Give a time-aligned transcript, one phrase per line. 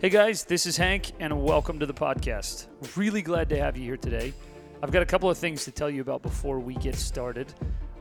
[0.00, 2.66] Hey guys, this is Hank, and welcome to the podcast.
[2.96, 4.34] Really glad to have you here today.
[4.82, 7.52] I've got a couple of things to tell you about before we get started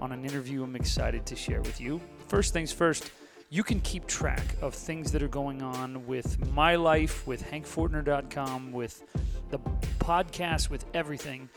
[0.02, 2.02] on an interview I'm excited to share with you.
[2.28, 3.12] First things first,
[3.50, 8.71] you can keep track of things that are going on with my life, with hankfortner.com,
[8.73, 9.04] with
[9.50, 9.60] the
[10.00, 11.48] podcast, with everything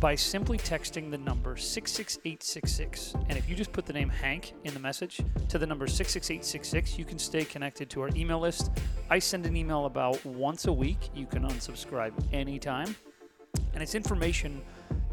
[0.00, 3.14] by simply texting the number 66866.
[3.28, 6.98] And if you just put the name Hank in the message to the number 66866,
[6.98, 8.70] you can stay connected to our email list.
[9.10, 11.10] I send an email about once a week.
[11.14, 12.94] You can unsubscribe anytime.
[13.74, 14.62] And it's information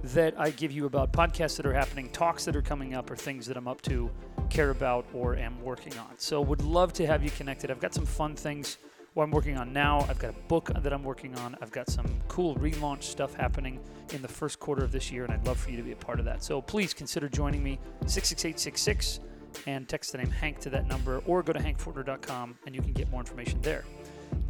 [0.03, 3.15] that I give you about podcasts that are happening, talks that are coming up, or
[3.15, 4.11] things that I'm up to,
[4.49, 6.09] care about, or am working on.
[6.17, 7.71] So, would love to have you connected.
[7.71, 8.77] I've got some fun things
[9.13, 10.05] what I'm working on now.
[10.09, 11.55] I've got a book that I'm working on.
[11.61, 13.79] I've got some cool relaunch stuff happening
[14.11, 15.95] in the first quarter of this year, and I'd love for you to be a
[15.95, 16.43] part of that.
[16.43, 19.19] So please consider joining me, 66866,
[19.67, 22.93] and text the name Hank to that number, or go to hankfortner.com and you can
[22.93, 23.85] get more information there.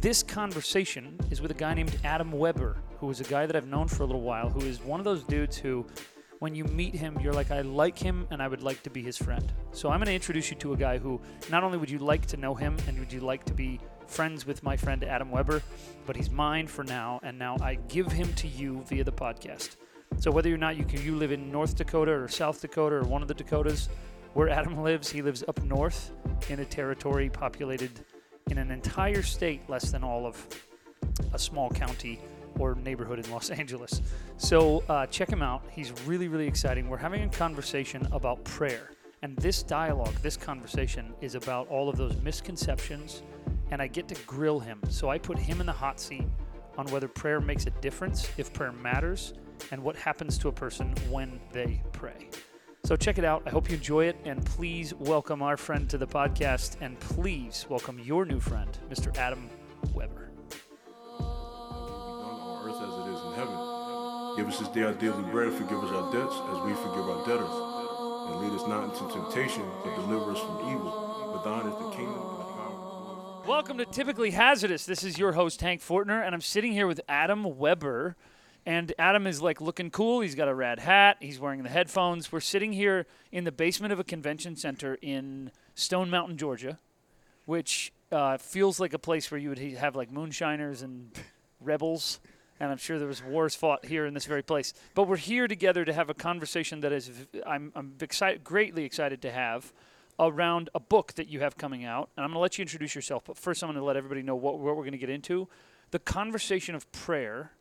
[0.00, 3.66] This conversation is with a guy named Adam Weber, who is a guy that I've
[3.66, 5.86] known for a little while, who is one of those dudes who
[6.40, 9.02] when you meet him, you're like, I like him and I would like to be
[9.02, 9.50] his friend.
[9.72, 11.18] So I'm going to introduce you to a guy who
[11.50, 14.46] not only would you like to know him and would you like to be friends
[14.46, 15.62] with my friend Adam Weber,
[16.06, 19.76] but he's mine for now, and now I give him to you via the podcast.
[20.18, 23.02] So whether or not you can, you live in North Dakota or South Dakota or
[23.02, 23.88] one of the Dakotas,
[24.34, 26.10] where Adam lives, he lives up north
[26.48, 27.90] in a territory populated
[28.50, 30.46] in an entire state less than all of
[31.32, 32.20] a small county
[32.58, 34.00] or neighborhood in Los Angeles.
[34.36, 35.64] So uh, check him out.
[35.70, 36.88] He's really, really exciting.
[36.88, 38.90] We're having a conversation about prayer.
[39.22, 43.22] And this dialogue, this conversation, is about all of those misconceptions,
[43.70, 44.80] and I get to grill him.
[44.88, 46.26] So I put him in the hot seat
[46.76, 49.34] on whether prayer makes a difference, if prayer matters,
[49.70, 52.28] and what happens to a person when they pray.
[52.84, 53.42] So check it out.
[53.46, 57.66] I hope you enjoy it, and please welcome our friend to the podcast, and please
[57.68, 59.16] welcome your new friend, Mr.
[59.16, 59.48] Adam
[59.94, 60.30] Weber.
[62.66, 63.74] As it is in heaven,
[64.36, 67.24] Give us this day our daily bread, forgive us our debts as we forgive our
[67.24, 67.54] debtors.
[68.26, 70.90] And lead us not into temptation, but deliver us from evil.
[70.90, 72.43] For thine is the kingdom.
[73.46, 74.86] Welcome to Typically Hazardous.
[74.86, 78.16] This is your host, Hank Fortner, and I'm sitting here with Adam Weber.
[78.64, 80.22] And Adam is like looking cool.
[80.22, 81.18] He's got a rad hat.
[81.20, 82.32] He's wearing the headphones.
[82.32, 86.78] We're sitting here in the basement of a convention center in Stone Mountain, Georgia,
[87.44, 91.10] which uh, feels like a place where you would have like moonshiners and
[91.60, 92.20] rebels
[92.60, 94.74] and I'm sure there was wars fought here in this very place.
[94.94, 97.10] But we're here together to have a conversation that is
[97.46, 99.72] I'm, I'm excited, greatly excited to have
[100.18, 102.10] around a book that you have coming out.
[102.16, 104.22] And I'm going to let you introduce yourself, but first I'm going to let everybody
[104.22, 105.48] know what, what we're going to get into.
[105.90, 107.52] The conversation of prayer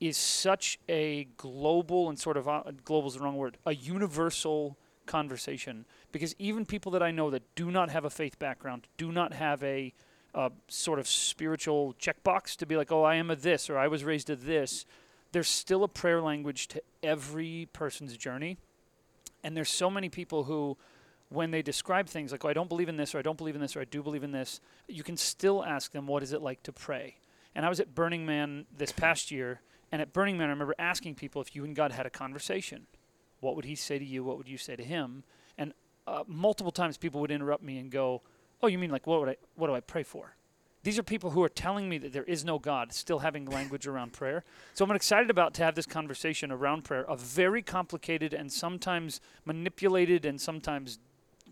[0.00, 4.76] is such a global and sort of uh, global is the wrong word, a universal
[5.06, 9.10] conversation because even people that I know that do not have a faith background, do
[9.10, 9.92] not have a
[10.34, 13.88] a sort of spiritual checkbox to be like, oh, I am a this or I
[13.88, 14.84] was raised a this.
[15.32, 18.56] There's still a prayer language to every person's journey.
[19.42, 20.76] And there's so many people who,
[21.28, 23.54] when they describe things like, oh, I don't believe in this or I don't believe
[23.54, 26.32] in this or I do believe in this, you can still ask them, what is
[26.32, 27.16] it like to pray?
[27.54, 29.60] And I was at Burning Man this past year.
[29.90, 32.86] And at Burning Man, I remember asking people if you and God had a conversation.
[33.40, 34.24] What would he say to you?
[34.24, 35.24] What would you say to him?
[35.56, 35.72] And
[36.06, 38.22] uh, multiple times people would interrupt me and go,
[38.62, 40.34] Oh, you mean like what would I what do I pray for?
[40.82, 43.86] These are people who are telling me that there is no God, still having language
[43.86, 44.44] around prayer.
[44.74, 49.20] So I'm excited about to have this conversation around prayer, a very complicated and sometimes
[49.44, 50.98] manipulated and sometimes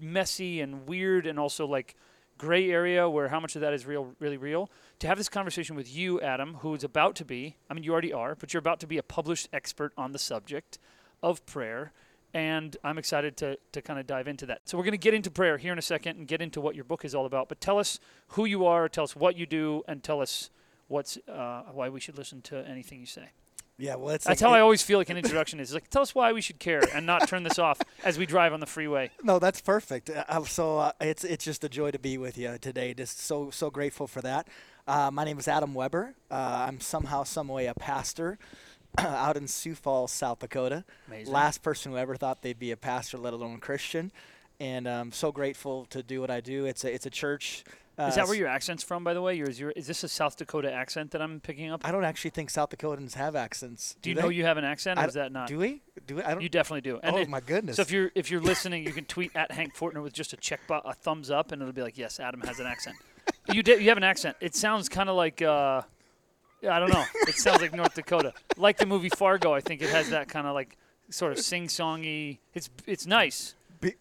[0.01, 1.95] messy and weird and also like
[2.39, 5.75] gray area where how much of that is real really real to have this conversation
[5.75, 8.59] with you adam who is about to be i mean you already are but you're
[8.59, 10.79] about to be a published expert on the subject
[11.23, 11.93] of prayer
[12.37, 14.61] and I'm excited to, to kind of dive into that.
[14.67, 16.75] So, we're going to get into prayer here in a second and get into what
[16.75, 17.49] your book is all about.
[17.49, 20.51] But tell us who you are, tell us what you do, and tell us
[20.89, 23.31] what's uh, why we should listen to anything you say.
[23.79, 25.75] Yeah, well, that's like, how it, I always feel like an introduction is.
[25.75, 28.53] like, tell us why we should care and not turn this off as we drive
[28.53, 29.11] on the freeway.
[29.23, 30.09] No, that's perfect.
[30.09, 32.95] Uh, so uh, it's it's just a joy to be with you today.
[32.95, 34.47] Just so so grateful for that.
[34.87, 36.15] Uh, my name is Adam Weber.
[36.31, 38.39] Uh, I'm somehow, some way, a pastor.
[38.99, 40.85] out in Sioux Falls, South Dakota.
[41.09, 41.33] Amazing.
[41.33, 44.13] Last person who ever thought they'd be a pastor, let alone a Christian.
[44.61, 46.65] And I'm so grateful to do what I do.
[46.65, 47.65] It's a, it's a church.
[47.99, 49.35] Uh, is that where your accent's from, by the way?
[49.35, 51.81] Your, is, your, is this a South Dakota accent that I'm picking up?
[51.83, 53.95] I don't actually think South Dakotans have accents.
[53.95, 54.23] Do, do you they?
[54.23, 55.49] know you have an accent, or is that not?
[55.49, 55.81] Do we?
[56.07, 56.23] Do we?
[56.23, 56.43] I don't.
[56.43, 57.01] You definitely do.
[57.03, 57.77] And oh it, my goodness!
[57.77, 60.37] So if you're if you're listening, you can tweet at Hank Fortner with just a
[60.37, 62.97] check bo- a thumbs up, and it'll be like, yes, Adam has an accent.
[63.51, 63.81] you did.
[63.81, 64.37] You have an accent.
[64.41, 65.41] It sounds kind of like.
[65.41, 65.83] Uh,
[66.69, 67.05] I don't know.
[67.29, 68.33] It sounds like North Dakota.
[68.57, 70.77] Like the movie Fargo, I think it has that kind of like
[71.11, 72.39] sort of sing-songy.
[72.55, 73.55] It's it's nice.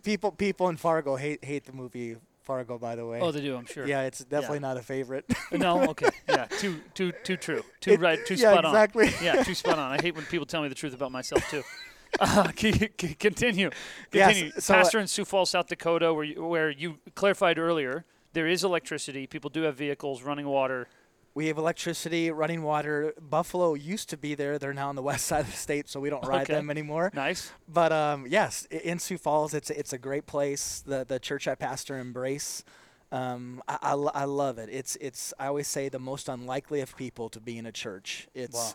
[0.03, 3.19] people people in Fargo hate hate the movie Fargo, by the way.
[3.19, 3.55] Oh, they do.
[3.57, 3.87] I'm sure.
[3.87, 5.25] yeah, it's definitely not a favorite.
[5.51, 5.83] No.
[5.89, 6.09] Okay.
[6.29, 6.45] Yeah.
[6.45, 6.79] Too.
[6.93, 7.11] Too.
[7.23, 7.63] Too true.
[7.81, 8.19] Too It- right.
[8.25, 8.71] Too yeah, spot on.
[8.73, 9.09] exactly.
[9.21, 9.43] Yeah.
[9.43, 9.91] Too spot on.
[9.91, 11.63] I hate when people tell me the truth about myself too.
[12.17, 13.69] Uh, c- c- continue.
[14.13, 14.51] Yes, Continue.
[14.61, 18.47] so, uh, Pastor in Sioux Falls, South Dakota, where you, where you clarified earlier, there
[18.47, 19.27] is electricity.
[19.27, 20.87] People do have vehicles, running water.
[21.35, 23.13] We have electricity, running water.
[23.21, 24.57] Buffalo used to be there.
[24.57, 26.53] They're now on the west side of the state, so we don't ride Okay.
[26.53, 27.11] them anymore.
[27.13, 27.51] Nice.
[27.67, 30.81] But um, yes, in Sioux Falls, it's it's a great place.
[30.85, 32.63] The the church I pastor embrace.
[33.11, 34.69] Um, I, I, I love it.
[34.71, 38.27] It's it's I always say the most unlikely of people to be in a church.
[38.33, 38.73] It's Wow.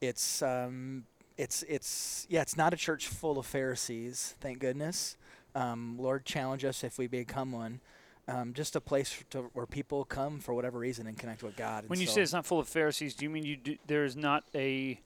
[0.00, 1.04] it's um,
[1.36, 2.40] it's it's yeah.
[2.40, 4.34] It's not a church full of Pharisees.
[4.40, 5.16] Thank goodness.
[5.54, 7.80] Um, Lord challenge us if we become one.
[8.28, 11.84] Um, just a place to, where people come for whatever reason and connect with God.
[11.84, 13.76] And When you so- say it's not full of Pharisees, do you mean you do,
[13.86, 15.00] there is not a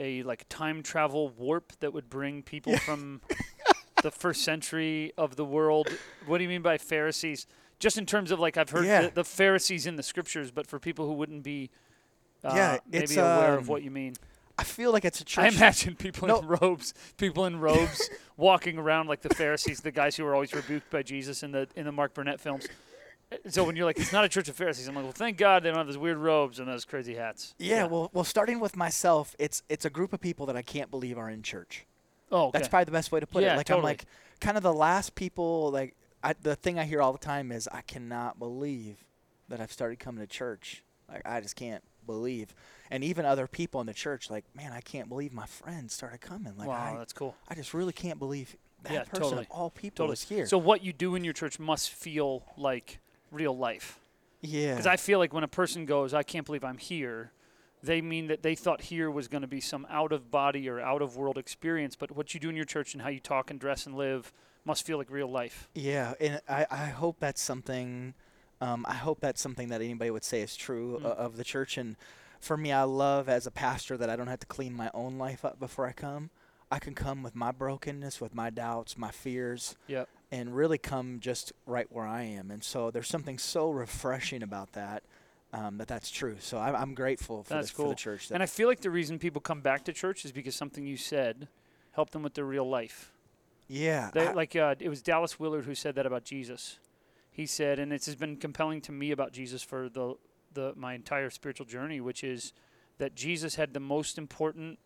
[0.00, 3.20] a like time travel warp that would bring people from
[4.02, 5.88] the first century of the world?
[6.26, 7.46] What do you mean by Pharisees?
[7.78, 9.02] Just in terms of like I've heard Yeah.
[9.02, 11.70] the, the Pharisees in the scriptures, but for people who wouldn't be
[12.44, 14.14] uh, Yeah, maybe aware of um, what you mean.
[14.60, 15.44] I feel like it's a church.
[15.44, 16.40] I imagine people No.
[16.40, 20.52] in robes, people in robes walking around like the Pharisees, the guys who were always
[20.52, 22.66] rebuked by Jesus in the in the Mark Burnett films.
[23.48, 25.62] So when you're like, it's not a church of Pharisees, I'm like, well, thank God
[25.62, 27.54] they don't have those weird robes and those crazy hats.
[27.58, 30.90] Yeah, well, well, starting with myself, it's it's a group of people that I can't
[30.90, 31.84] believe are in church.
[32.32, 32.58] oh, okay.
[32.58, 33.58] That's probably the best way to put Yeah, it.
[33.58, 33.80] Like totally.
[33.82, 34.04] I'm like
[34.40, 35.70] kind of the last people.
[35.70, 35.94] Like
[36.24, 39.04] I, the thing I hear all the time is I cannot believe
[39.48, 40.82] that I've started coming to church.
[41.08, 42.54] Like I just can't believe.
[42.90, 46.20] And even other people in the church, like man, I can't believe my friends started
[46.20, 46.54] coming.
[46.56, 47.34] Like wow, I, that's cool.
[47.48, 49.42] I just really can't believe that Yeah, person totally.
[49.42, 50.12] of all people Totally.
[50.14, 50.46] is here.
[50.46, 52.98] So what you do in your church must feel like
[53.30, 53.98] real life.
[54.40, 57.32] yeah, Because I feel like when a person goes, I can't believe I'm here,
[57.82, 60.80] they mean that they thought here was going to be some out of body or
[60.80, 61.94] out of world experience.
[61.96, 64.32] But what you do in your church and how you talk and dress and live
[64.64, 65.68] must feel like real life.
[65.74, 68.14] Yeah, and I, I hope that's something.
[68.60, 71.06] Um, I hope that's something that anybody would say is true Mm.
[71.06, 71.76] o- of the church.
[71.78, 71.96] And
[72.40, 75.18] for me, I love as a pastor that I don't have to clean my own
[75.18, 76.30] life up before I come.
[76.70, 80.08] I can come with my brokenness, with my doubts, my fears, Yep.
[80.30, 82.50] and really come just right where I am.
[82.50, 85.02] And so there's something so refreshing about that.
[85.50, 86.36] Um, that that's true.
[86.40, 87.88] So I'm, I'm grateful for, That's the, for cool.
[87.88, 88.30] the church.
[88.30, 90.98] And I feel like the reason people come back to church is because something you
[90.98, 91.48] said
[91.92, 93.12] helped them with their real life.
[93.66, 96.78] yeah, They, I- like uh, it was Dallas Willard who said that about Jesus.
[97.30, 100.16] He said, and this has been compelling to me about Jesus for the
[100.52, 102.52] the my entire spiritual journey, which is
[102.98, 104.78] that Jesus had the most important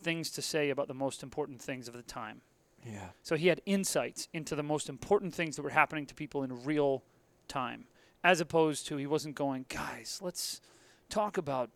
[0.00, 2.42] things to say about the most important things of the time.
[2.84, 6.42] yeah, So he had insights into the most important things that were happening to people
[6.42, 7.02] in real
[7.48, 7.86] time,
[8.22, 10.60] as opposed to he wasn't going, guys, let's
[11.08, 11.70] talk about,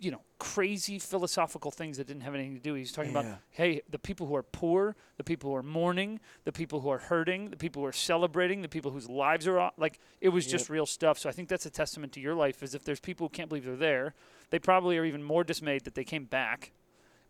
[0.00, 2.74] you know, crazy philosophical things that didn't have anything to do.
[2.74, 6.52] He's talking about, hey, the people who are poor, the people who are mourning, the
[6.52, 9.70] people who are hurting, the people who are celebrating, the people whose lives are on,
[9.76, 11.18] like it was just real stuff.
[11.18, 12.62] So I think that's a testament to your life.
[12.62, 14.14] Is if there's people who can't believe they're there,
[14.50, 16.72] they probably are even more dismayed that they came back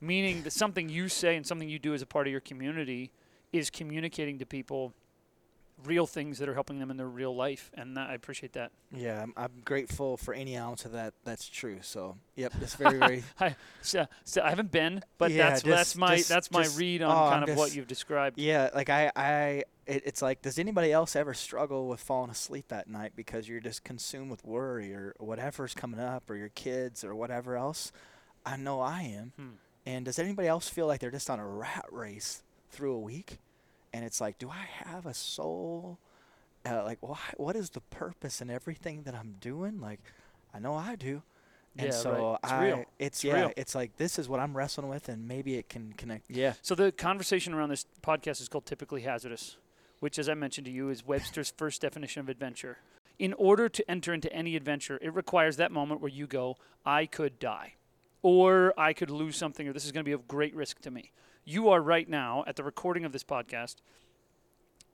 [0.00, 3.12] meaning that something you say and something you do as a part of your community
[3.52, 4.94] is communicating to people
[5.85, 8.71] real things that are helping them in their real life and that, i appreciate that
[8.94, 9.23] yeah.
[9.23, 11.15] I'm, I'm grateful for any ounce of that.
[11.25, 11.79] That's true.
[11.82, 13.23] So yep, it's very very.
[13.41, 16.79] I, so, so i haven't been but Yeah, that's that's my just- that's my just-
[16.79, 20.23] read on oh, kind I'm of what you've described Yeah, like I, I, it, it's
[20.23, 24.31] like, does anybody else ever struggle with falling asleep at night because you're just consumed
[24.31, 27.93] with worry or whatever's coming up or your kids or whatever else?
[28.46, 29.32] I know I am.
[29.37, 29.49] Hmm.
[29.87, 33.39] And does anybody else feel like they're just on a rat race through a week?
[33.93, 35.99] And it's like, do I have a soul?
[36.65, 39.81] Uh, like, why, what is the purpose in everything that I'm doing?
[39.81, 40.01] Like,
[40.55, 41.23] I know I do.
[41.77, 42.39] And Yeah, so right.
[42.43, 42.79] It's I, real.
[42.79, 43.53] it's It's yeah, real.
[43.56, 46.29] it's like this is what I'm wrestling with, and maybe it can connect.
[46.29, 49.56] Yeah, so the conversation around this podcast is called typically hazardous
[50.01, 52.79] which as i mentioned to you is webster's first definition of adventure
[53.19, 56.56] in order to enter into any adventure it requires that moment where you go
[56.87, 57.75] i could die
[58.23, 60.91] or I could lose something, or this is going to be of great risk to
[60.91, 61.13] me.
[61.51, 63.75] You are right now at the recording of this podcast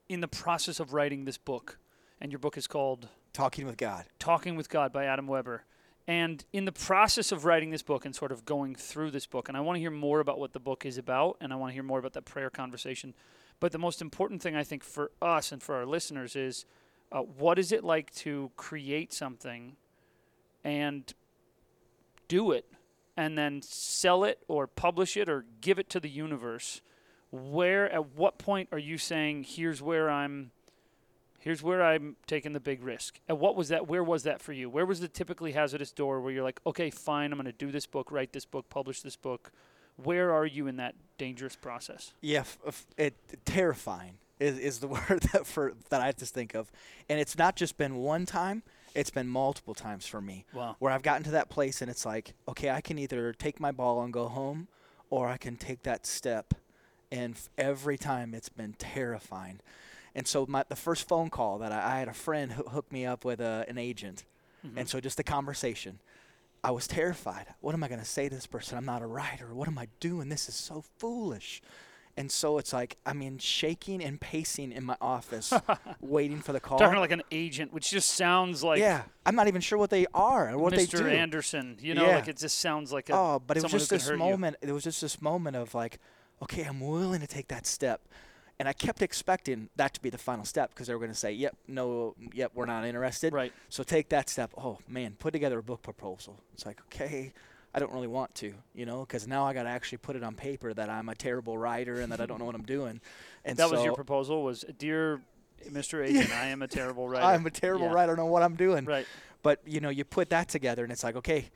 [0.08, 1.78] in the process of writing this book,
[2.18, 4.06] and your book is called talking with God.
[4.18, 5.64] Talking with God by Adam Weber.
[6.08, 9.48] And in the process of writing this book and sort of going through this book,
[9.48, 11.72] and I want to hear more about what the book is about, and I want
[11.72, 13.12] to hear more about that prayer conversation.
[13.60, 16.64] But the most important thing I think for us and for our listeners is
[17.12, 19.76] uh, what is it like to create something
[20.64, 21.12] and
[22.28, 22.64] do it
[23.16, 26.80] and then sell it or publish it or give it to the universe?
[27.30, 30.52] Where, at what point are you saying, here's where I'm
[31.38, 33.20] here's where I'm taking the big risk.
[33.28, 33.86] And what was that?
[33.86, 34.68] Where was that for you?
[34.68, 37.70] Where was the typically hazardous door where you're like, okay, fine, I'm going to do
[37.70, 39.52] this book, write this book, publish this book?
[39.96, 42.14] Where are you in that dangerous process?
[42.20, 44.14] Yeah, f- f- it terrifying.
[44.40, 46.72] is, is the word that for that I just think of,
[47.08, 48.64] and it's not just been one time;
[48.96, 50.76] it's been multiple times for me Wow.
[50.78, 53.70] where I've gotten to that place and it's like, okay, I can either take my
[53.72, 54.68] ball and go home,
[55.10, 56.54] or I can take that step,
[57.12, 59.60] and f- every time it's been terrifying.
[60.14, 62.90] And so my the first phone call that I, I had a friend who hooked
[62.92, 64.24] me up with a, an agent,
[64.66, 64.78] Mm-hmm.
[64.78, 66.00] and so just the conversation.
[66.64, 67.46] I was terrified.
[67.60, 68.76] What am I going to say to this person?
[68.76, 69.54] I'm not a writer.
[69.54, 70.28] What am I doing?
[70.30, 71.62] This is so foolish.
[72.18, 75.52] And so it's like, I mean, shaking and pacing in my office,
[76.00, 76.78] waiting for the call.
[76.78, 80.06] Talking like an agent, which just sounds like yeah, I'm not even sure what they
[80.14, 80.96] are or what they do.
[80.98, 81.10] Mr.
[81.12, 81.76] Anderson.
[81.78, 82.14] You know, Yeah.
[82.16, 83.14] like it just sounds like a.
[83.14, 84.18] oh, but it was just this hurt you.
[84.18, 84.56] moment.
[84.62, 85.98] It was just this moment of like,
[86.42, 88.00] okay, I'm willing to take that step.
[88.58, 91.18] And I kept expecting that to be the final step because they were going to
[91.18, 93.52] say, "Yep, no, yep, we're not interested." Right.
[93.68, 94.52] So take that step.
[94.56, 96.40] Oh man, put together a book proposal.
[96.54, 97.34] It's like, okay,
[97.76, 100.22] I don't really want to, you know, because now I got to actually put it
[100.24, 103.00] on paper that I'm a terrible writer and that I don't know what I'm doing.
[103.44, 104.42] And That so was your proposal.
[104.42, 105.20] Was dear
[105.70, 106.04] Mr.
[106.08, 107.24] Agent, I am a terrible writer.
[107.26, 107.92] I'm a terrible Yeah.
[107.92, 107.98] writer.
[107.98, 108.84] I don't know what I'm doing.
[108.86, 109.06] Right.
[109.42, 111.50] But you know, you put that together, and it's like, okay,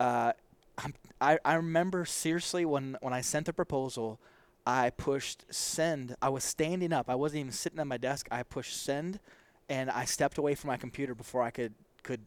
[0.00, 0.32] uh,
[0.78, 4.18] I'm, I I remember seriously when when I sent the proposal,
[4.66, 6.16] I pushed send.
[6.22, 7.10] I was standing up.
[7.10, 8.26] I wasn't even sitting at my desk.
[8.30, 9.20] I pushed send,
[9.68, 12.20] and I stepped away from my computer before I could could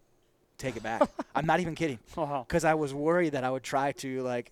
[0.58, 1.02] take it back.
[1.36, 4.52] I'm not even kidding, because I was worried that I would try to like,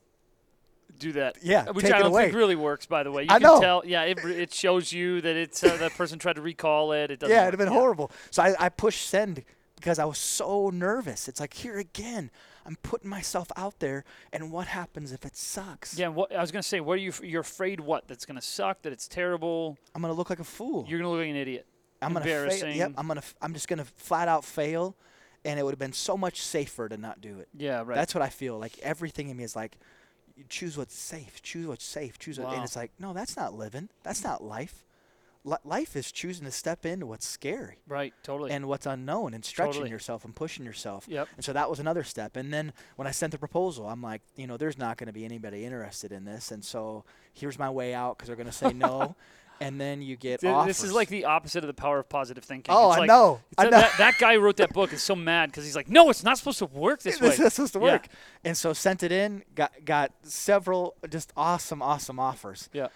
[0.99, 1.37] Do that.
[1.41, 2.25] yeah, Which I don't away.
[2.25, 3.23] think really works, by the way.
[3.23, 3.59] You I can know.
[3.59, 3.83] tell.
[3.85, 7.11] Yeah, it, it shows you that it's uh, that person tried to recall it.
[7.11, 7.35] It doesn't.
[7.35, 8.11] yeah, it'd have been horrible.
[8.31, 9.43] So I, I pushed send
[9.75, 11.27] because I was so nervous.
[11.27, 12.31] It's like here again,
[12.65, 15.97] I'm putting myself out there, and what happens if it sucks?
[15.99, 16.07] Yeah.
[16.07, 16.79] What I was gonna say.
[16.79, 17.11] What are you?
[17.23, 18.07] You're afraid what?
[18.07, 18.81] That's gonna suck.
[18.83, 19.77] That it's terrible.
[19.93, 20.85] I'm gonna look like a fool.
[20.87, 21.65] You're gonna look like an idiot.
[22.01, 22.43] I'm gonna fail.
[22.43, 22.77] embarrassing.
[22.77, 23.19] Yep, I'm gonna.
[23.19, 24.95] f- I'm just gonna flat out fail,
[25.45, 27.47] and it would have been so much safer to not do it.
[27.57, 27.83] Yeah.
[27.85, 27.95] Right.
[27.95, 28.57] That's what I feel.
[28.59, 29.77] Like everything in me is like,
[30.35, 31.41] you choose what's safe.
[31.41, 32.19] Choose what's safe.
[32.19, 32.55] Choose what, Wow.
[32.55, 33.87] and it's like, no, that's not living.
[34.03, 34.83] That's not life.
[35.45, 38.13] Li- life is choosing to step into what's scary right.
[38.23, 38.51] Totally.
[38.51, 39.91] and what's unknown and stretching Totally.
[39.91, 41.05] yourself and pushing yourself.
[41.07, 41.27] yep.
[41.35, 42.35] And so that was another step.
[42.35, 45.13] And then when I sent the proposal, I'm like, you know, there's not going to
[45.13, 46.49] be anybody interested in this.
[46.51, 49.15] And so here's my way out because they're going to say no.
[49.61, 50.77] and then you get Th- offers.
[50.77, 52.73] This is like the opposite of the power of positive thinking.
[52.75, 53.41] Oh, It's I like- know.
[53.51, 53.79] it's I a- know.
[53.79, 56.23] That, that guy who wrote that book is so mad because he's like, no, it's
[56.23, 57.29] not supposed to work this way.
[57.29, 57.85] this is supposed to Yeah.
[57.85, 58.07] work.
[58.43, 62.69] And so sent it in, got got several just awesome, awesome offers.
[62.73, 62.87] Yeah.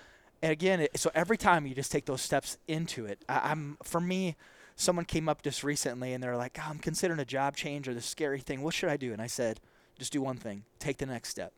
[0.42, 3.78] And again, it, so every time you just take those steps into it, I, I'm
[3.84, 4.36] for me,
[4.76, 7.94] someone came up just recently and they're like, oh, I'm considering a job change or
[7.94, 8.62] this scary thing.
[8.62, 9.12] What should I do?
[9.12, 9.60] And I said,
[9.98, 10.64] just do one thing.
[10.80, 11.52] Take the next step.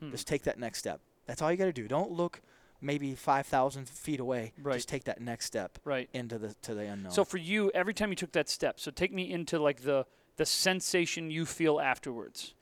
[0.00, 0.10] Hmm.
[0.10, 1.00] Just take that next step.
[1.26, 1.88] That's all you got to do.
[1.88, 2.40] Don't look
[2.80, 4.52] maybe 5,000 feet away.
[4.62, 4.74] Right.
[4.76, 6.08] Just take that next step Right.
[6.12, 7.12] into the to the unknown.
[7.12, 10.06] So for you, every time you took that step, so take me into like the
[10.36, 12.54] the sensation you feel afterwards.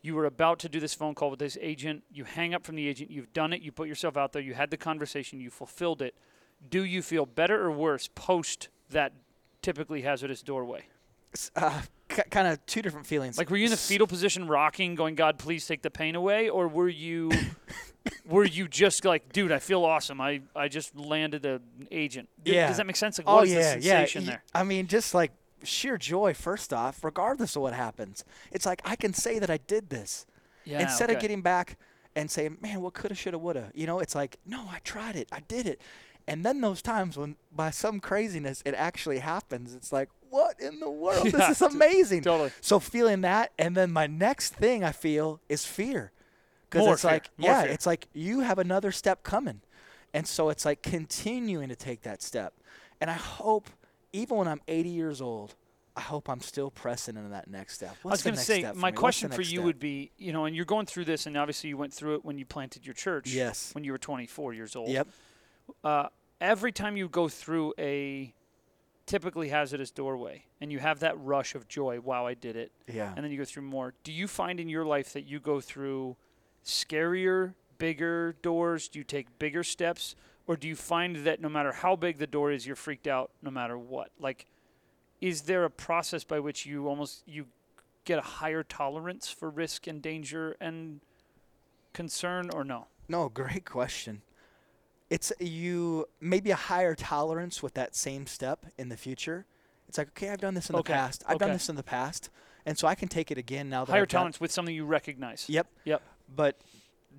[0.00, 2.04] You were about to do this phone call with this agent.
[2.10, 3.10] You hang up from the agent.
[3.10, 3.60] You've done it.
[3.60, 4.40] You put yourself out there.
[4.40, 5.40] You had the conversation.
[5.40, 6.14] You fulfilled it.
[6.70, 9.12] Do you feel better or worse post that
[9.60, 10.86] typically hazardous doorway?
[11.54, 11.82] Uh,
[12.30, 13.38] kind of two different feelings.
[13.38, 16.48] Like, were you in the fetal position, rocking, going, "God, please take the pain away,"
[16.48, 17.30] or were you,
[18.26, 20.20] were you just like, "Dude, I feel awesome.
[20.20, 21.60] I, I just landed an
[21.90, 22.68] agent." Yeah.
[22.68, 23.18] Does that make sense?
[23.18, 23.92] Like, Oh what is yeah, the yeah.
[23.92, 24.42] sensation y- there?
[24.54, 25.32] I mean, just like
[25.64, 26.34] sheer joy.
[26.34, 30.26] First off, regardless of what happens, it's like I can say that I did this
[30.64, 30.80] Yeah.
[30.80, 31.76] instead of getting back
[32.16, 35.28] and saying, "Man, what coulda, shoulda, woulda." You know, it's like, no, I tried it.
[35.32, 35.80] I did it.
[36.26, 39.74] And then those times when, by some craziness, it actually happens.
[39.74, 41.24] It's like, what in the world?
[41.32, 42.22] Yeah, this is amazing.
[42.22, 42.50] totally.
[42.60, 46.12] So feeling that, and then my next thing I feel is fear,
[46.68, 47.72] because it's fear, like, more yeah, fear.
[47.72, 49.60] it's like you have another step coming,
[50.14, 52.54] and so it's like continuing to take that step.
[53.00, 53.68] And I hope,
[54.12, 55.54] even when I'm 80 years old,
[55.96, 57.96] I hope I'm still pressing into that next step.
[58.02, 58.80] What's I was going to say, my me?
[58.80, 59.64] What's the question for you step?
[59.64, 62.24] would be, you know, and you're going through this, and obviously you went through it
[62.24, 63.32] when you planted your church.
[63.32, 63.74] Yes.
[63.74, 64.90] When you were 24 years old.
[64.90, 65.08] Yep.
[65.82, 66.06] Uh,
[66.40, 68.32] every time you go through a
[69.08, 73.12] typically hazardous doorway, and you have that rush of joy, wow, I did it, Yeah.
[73.16, 73.94] and then you go through more.
[74.04, 76.16] Do you find in your life that you go through
[76.64, 78.86] scarier, bigger doors?
[78.88, 80.14] Do you take bigger steps?
[80.46, 83.30] Or do you find that no matter how big the door is, you're freaked out
[83.42, 84.10] no matter what?
[84.18, 84.46] Like,
[85.20, 87.46] is there a process by which you almost you
[88.04, 91.00] get a higher tolerance for risk and danger and
[91.92, 92.86] concern, or no?
[93.08, 94.22] No, great question.
[95.10, 99.46] It's you maybe a higher tolerance with that same step in the future.
[99.88, 101.24] It's like, okay, I've done this in Okay, the past.
[101.26, 102.28] I've done this in the past,
[102.66, 104.74] and so I can take it again now that Higher I've done- tolerance with something
[104.74, 105.46] you recognize.
[105.48, 105.66] Yep.
[105.84, 106.02] Yep.
[106.36, 106.60] But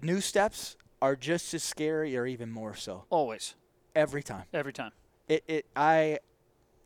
[0.03, 3.55] new steps are just as scary, or even more so, Always,
[3.95, 4.43] every time.
[4.53, 4.91] every time.
[5.27, 6.19] It, it, I,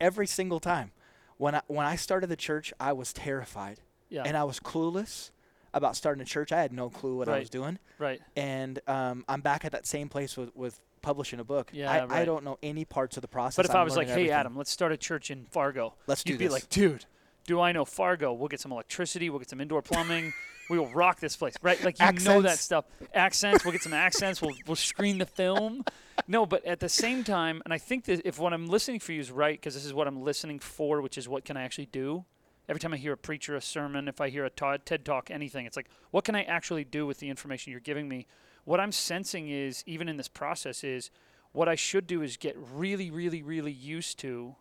[0.00, 0.92] every single time.
[1.36, 4.22] When I when I started the church, I was terrified, Yeah.
[4.24, 5.32] and I was clueless
[5.74, 6.52] about starting a church.
[6.52, 7.78] I had no clue what I was doing.
[7.98, 8.22] right.
[8.36, 11.70] and um, I'm back at that same place with, with publishing a book.
[11.72, 13.56] Yeah, I, I don't know any parts of the process.
[13.56, 14.32] But if I'm i was like, hey, everything.
[14.32, 16.52] Adam, let's start a church in Fargo, Let's do you'd be this.
[16.52, 17.04] like, dude,
[17.46, 18.32] do I know Fargo?
[18.32, 19.30] We'll get some electricity.
[19.30, 20.32] We'll get some indoor plumbing.
[20.70, 21.82] we will rock this place, right?
[21.84, 22.86] Like you know that stuff.
[23.12, 23.64] Accents.
[23.64, 24.40] We'll get some accents.
[24.40, 25.84] We'll we'll screen the film.
[26.26, 29.12] No, but at the same time, and I think that if what I'm listening for
[29.12, 31.62] you is right, because this is what I'm listening for, which is what can I
[31.62, 32.24] actually do.
[32.66, 35.30] Every time I hear a preacher, a sermon, if I hear a ta- TED talk,
[35.30, 38.26] anything, it's like, what can I actually do with the information you're giving me?
[38.64, 41.10] What I'm sensing is, even in this process, is
[41.52, 44.56] what I should do is get really, really, really used to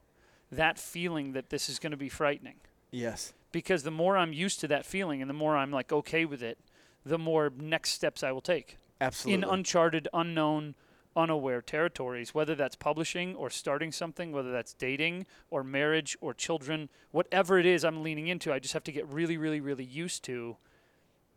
[0.51, 2.57] that feeling that this is going to be frightening.
[2.91, 6.25] Yes, because the more I'm used to that feeling and the more I'm like okay
[6.25, 6.60] with it,
[7.05, 8.77] the more next steps I will take.
[9.01, 9.43] Absolutely.
[9.43, 10.75] in uncharted, unknown,
[11.15, 16.89] unaware territories, whether that's publishing or starting something, whether that's dating or marriage or children,
[17.12, 20.24] whatever it is I'm leaning into, I just have to get really, really, really used
[20.25, 20.57] to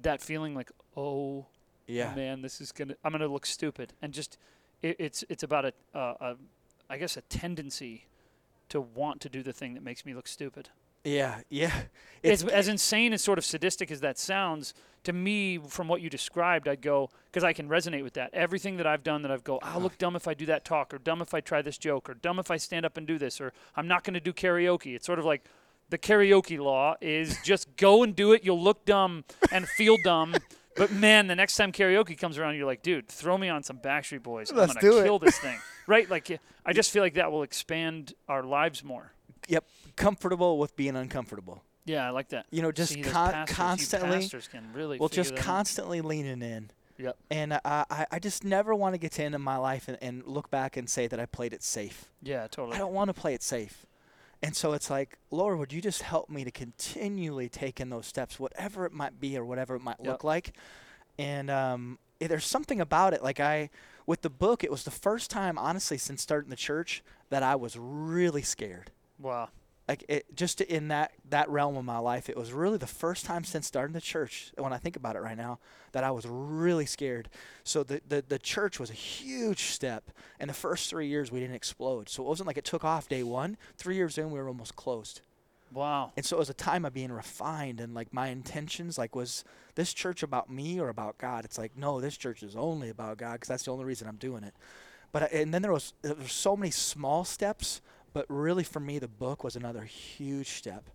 [0.00, 1.46] that feeling like, oh
[1.86, 4.38] yeah, man, this is gonna, I'm gonna look stupid, and just
[4.82, 6.36] it, it's it's about a, uh, a,
[6.90, 8.06] I guess a tendency
[8.68, 10.70] to want to do the thing that makes me look stupid.
[11.04, 11.72] Yeah, yeah.
[12.24, 14.74] as, as insane and sort of sadistic as that sounds
[15.04, 18.34] to me from what you described i'd go because i can resonate with that.
[18.34, 20.92] Everything that i've done that i've go i'll look dumb if i do that talk
[20.92, 23.16] or dumb if i try this joke or dumb if i stand up and do
[23.16, 24.96] this or i'm not going to do karaoke.
[24.96, 25.44] It's sort of like
[25.90, 28.42] the karaoke law is just go and do it.
[28.44, 30.34] You'll look dumb and feel dumb
[30.76, 33.78] but man the next time karaoke comes around you're like dude throw me on some
[33.78, 35.06] backstreet boys Let's i'm do going it.
[35.06, 39.12] kill this thing right like i just feel like that will expand our lives more
[39.48, 39.64] yep,
[39.96, 41.62] comfortable with being uncomfortable.
[41.84, 44.30] yeah i like that You know, just See, con- pastors, constantly.
[44.74, 45.44] really Well, just that out.
[45.44, 46.70] constantly leaning in.
[46.98, 47.16] Yep.
[47.30, 49.98] And uh, I, I just never want to get to end of my life and,
[50.00, 52.06] and look back and say that I played it safe.
[52.22, 52.74] Yeah, totally.
[52.74, 53.84] I don't want to play it safe.
[54.42, 58.06] And so it's like, Lord, would you just help me to continually take in those
[58.06, 60.06] steps, whatever it might be or whatever it might Yep.
[60.06, 60.52] look like.
[61.18, 63.22] And um, there's something about it.
[63.22, 63.70] Like I,
[64.06, 67.56] with the book, it was the first time, honestly, since starting the church, that I
[67.56, 68.90] was really scared.
[69.18, 69.48] Wow.
[69.88, 73.24] Like it, just in that that realm of my life, it was really the first
[73.24, 74.52] time since starting the church.
[74.56, 75.58] When I think about it right now,
[75.92, 77.28] that I was really scared.
[77.62, 80.10] So the the, the church was a huge step.
[80.40, 82.08] And the first three years we didn't explode.
[82.08, 83.56] So it wasn't like it took off day one.
[83.76, 85.20] Three years in, we were almost closed.
[85.72, 86.12] Wow.
[86.16, 89.44] And so it was a time of being refined and like my intentions, like was
[89.74, 91.44] this church about me or about God?
[91.44, 94.16] It's like no, this church is only about God because that's the only reason I'm
[94.16, 94.54] doing it.
[95.12, 97.80] But uh, and then there was there was so many small steps,
[98.16, 100.88] but really for me the book was another huge step.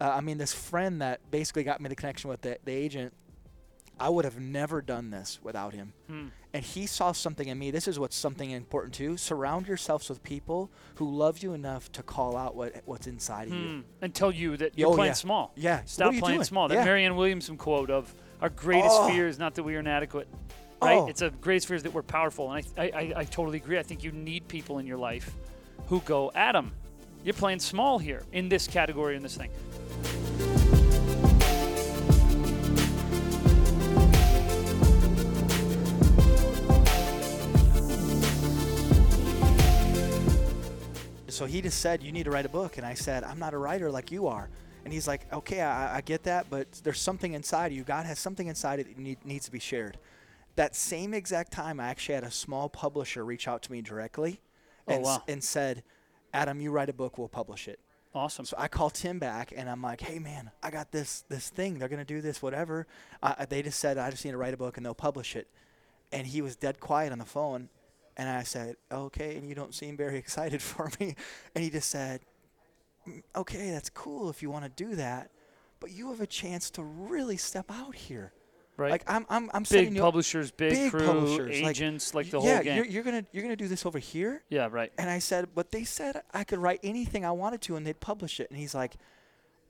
[0.00, 3.12] Uh, I mean, this friend that basically got me the connection with the, the agent,
[4.00, 5.92] I would have never done this without him.
[6.08, 6.28] Hmm.
[6.54, 7.70] And he saw something in me.
[7.70, 9.18] This is what's something important too.
[9.18, 13.52] Surround yourselves with people who love you enough to call out what what's inside of
[13.52, 13.68] you.
[13.68, 13.80] Hmm.
[14.00, 15.14] And tell you that you're Oh, playing yeah.
[15.26, 15.52] small.
[15.56, 15.82] Yeah.
[15.84, 16.44] Stop playing doing?
[16.44, 16.68] small.
[16.68, 16.84] That Yeah.
[16.86, 19.08] Marianne Williamson quote of our greatest Oh.
[19.10, 20.26] fear is not that we are inadequate.
[20.80, 20.96] Right?
[21.00, 21.06] Oh.
[21.06, 22.50] It's a greatest fear is that we're powerful.
[22.50, 23.78] And I, I, I, I totally agree.
[23.78, 25.36] I think you need people in your life
[25.88, 26.72] who go, at Adam,
[27.24, 29.50] you're playing small here in this category in this thing.
[41.42, 42.76] so he just said you need to write a book.
[42.76, 44.48] And i said i'm not a writer like you are.
[44.84, 47.82] And he's like okay i, I get that but there's something inside you.
[47.82, 49.98] God has something inside you that need, needs to be shared.
[50.54, 54.40] That same exact time i actually had a small publisher reach out to me directly
[54.88, 55.22] and, s- wow.
[55.28, 55.82] and said
[56.34, 57.78] adam you write a book we'll publish it
[58.14, 58.44] Awesome.
[58.44, 61.78] so I call Tim back and I'm like, "Hey man, I got this this thing.
[61.78, 62.86] They're gonna do this, whatever."
[63.22, 65.48] Uh, they just said I just need to write a book and they'll publish it.
[66.12, 67.70] And he was dead quiet on the phone,
[68.18, 71.16] and I said, "Okay." And you don't seem very excited for me.
[71.54, 72.20] And he just said,
[73.08, 75.30] "Mm, "Okay, that's cool if you want to do that,
[75.80, 78.34] but you have a chance to really step out here.
[78.76, 78.90] Right?
[78.90, 82.54] Like I'm I'm I'm big you publishers, big, big crew, publishers, agents, like, the yeah,
[82.54, 82.76] whole game.
[82.76, 84.92] you're, you're gonna you're gonna do this over here." yeah, right.
[84.98, 88.00] And I said, but they said I could write anything I wanted to and they'd
[88.00, 88.50] publish it.
[88.50, 88.96] And he's like,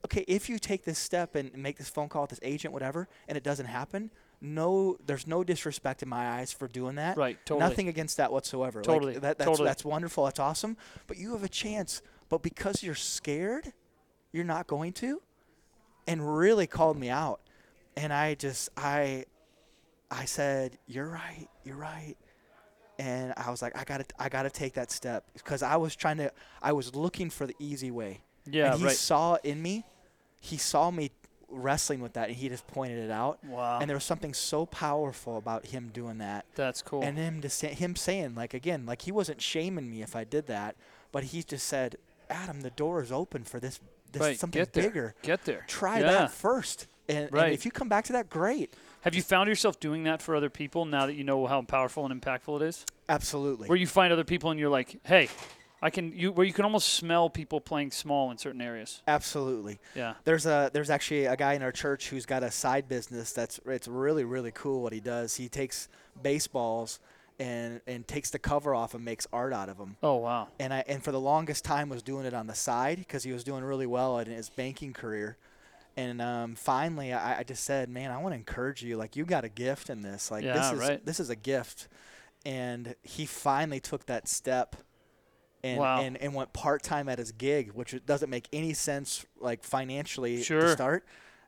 [0.05, 3.07] okay, if you take this step and make this phone call with this agent, whatever,
[3.27, 4.11] and it doesn't happen,
[4.41, 7.17] no, there's no disrespect in my eyes for doing that.
[7.17, 7.69] Right, totally.
[7.69, 8.79] Nothing against that whatsoever.
[8.79, 9.67] Like, Totally, that, that's, totally.
[9.67, 10.25] that's wonderful.
[10.25, 10.75] That's awesome.
[11.07, 12.01] But you have a chance.
[12.27, 13.71] But because you're scared,
[14.33, 15.21] you're not going to.
[16.07, 17.39] And really called me out.
[17.95, 19.25] And I just, I,
[20.09, 21.47] I said, you're right.
[21.63, 22.15] You're right
[22.99, 26.17] and I was like, I gotta, I gotta take that step because I was trying
[26.17, 28.21] to, I was looking for the easy way.
[28.45, 28.95] Yeah, and he right.
[28.95, 29.85] saw in me,
[30.39, 31.11] he saw me
[31.49, 33.43] wrestling with that, and he just pointed it out.
[33.43, 33.79] Wow.
[33.79, 37.01] And there was something so powerful about him doing that, That's cool.
[37.03, 40.23] and him to say, him saying like again, like he wasn't shaming me if I
[40.23, 40.75] did that,
[41.11, 41.97] but he just said,
[42.29, 43.79] Adam, the door is open for this,
[44.11, 44.39] this right.
[44.39, 45.15] something Get bigger.
[45.21, 45.65] Get there.
[45.67, 46.11] Try yeah.
[46.11, 47.53] that first, and, and Right.
[47.53, 48.73] if you come back to that, great.
[49.01, 52.05] Have you found yourself doing that for other people now that you know how powerful
[52.05, 52.85] and impactful it is?
[53.09, 53.67] Absolutely.
[53.67, 55.27] where you find other people and you're like, hey,
[55.81, 59.01] I can you where you can almost smell people playing small in certain areas.
[59.05, 59.79] Absolutely.
[59.95, 60.13] Yeah.
[60.23, 63.59] There's a there's actually a guy in our church who's got a side business that's
[63.65, 65.35] it's really really cool what he does.
[65.35, 65.89] He takes
[66.21, 66.99] baseballs
[67.39, 69.97] and and takes the cover off and makes art out of them.
[70.01, 70.47] Oh wow.
[70.59, 73.33] And I and for the longest time was doing it on the side because he
[73.33, 75.35] was doing really well in his banking career.
[75.95, 78.97] And um, finally, I, I just said, "Man, I want to encourage you.
[78.97, 80.31] Like, you got a gift in this.
[80.31, 81.05] Like, Yeah, this is right.
[81.05, 81.87] this is a gift."
[82.45, 84.75] And he finally took that step,
[85.63, 86.01] and Wow.
[86.01, 89.63] and, and went part time at his gig, which it doesn't make any sense, like
[89.63, 90.61] financially Sure.
[90.61, 91.05] to start.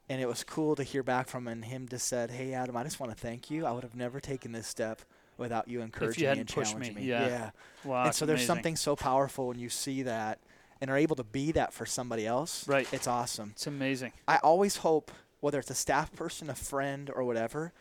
[0.08, 1.54] And it was cool to hear back from him.
[1.54, 3.66] And him just said, "Hey, Adam, I just want to thank you.
[3.66, 5.02] I would have never taken this step
[5.38, 7.28] without you encouraging me hadn't and challenging me, me." yeah.
[7.28, 7.50] yeah.
[7.84, 8.06] Wow.
[8.06, 8.48] and so there's amazing.
[8.56, 10.40] something so powerful when you see that
[10.86, 12.68] and are able to be that for somebody else.
[12.68, 12.88] Right.
[12.94, 13.54] It's awesome.
[13.56, 14.14] It's amazing.
[14.28, 17.74] I always hope, whether it's a staff person, a friend, or whatever,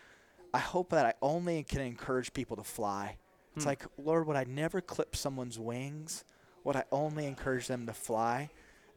[0.54, 3.18] I hope that I only can encourage people to fly.
[3.54, 3.68] It's Hmm.
[3.68, 6.24] like, Lord, would I never clip someone's wings?
[6.64, 8.48] Would I only encourage them to fly?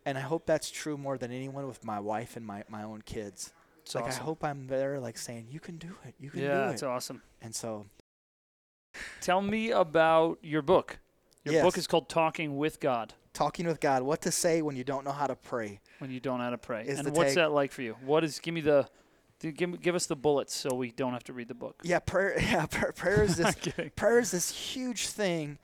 [0.06, 3.02] And I hope that's true more than anyone with my wife and my, my own
[3.02, 3.52] kids.
[3.82, 4.22] It's like awesome.
[4.22, 6.16] I hope I'm there, like saying, "You can do it.
[6.18, 7.24] You can yeah, do it." Yeah, it's awesome.
[7.42, 7.88] And so,
[9.20, 11.00] Tell me about your book.
[11.44, 14.84] Your book is called Talking with God talking with God, what to say when you
[14.84, 15.80] don't know how to pray.
[16.00, 16.88] when you don't know how to pray.
[16.88, 17.96] And what's that like for you?
[18.04, 18.88] What is give me the
[19.40, 21.82] give, give us the bullets so we don't have to read the book.
[21.84, 22.36] Yeah, prayer.
[22.42, 23.56] Yeah, prayer, prayer is this.
[23.96, 25.60] prayer is this huge thing,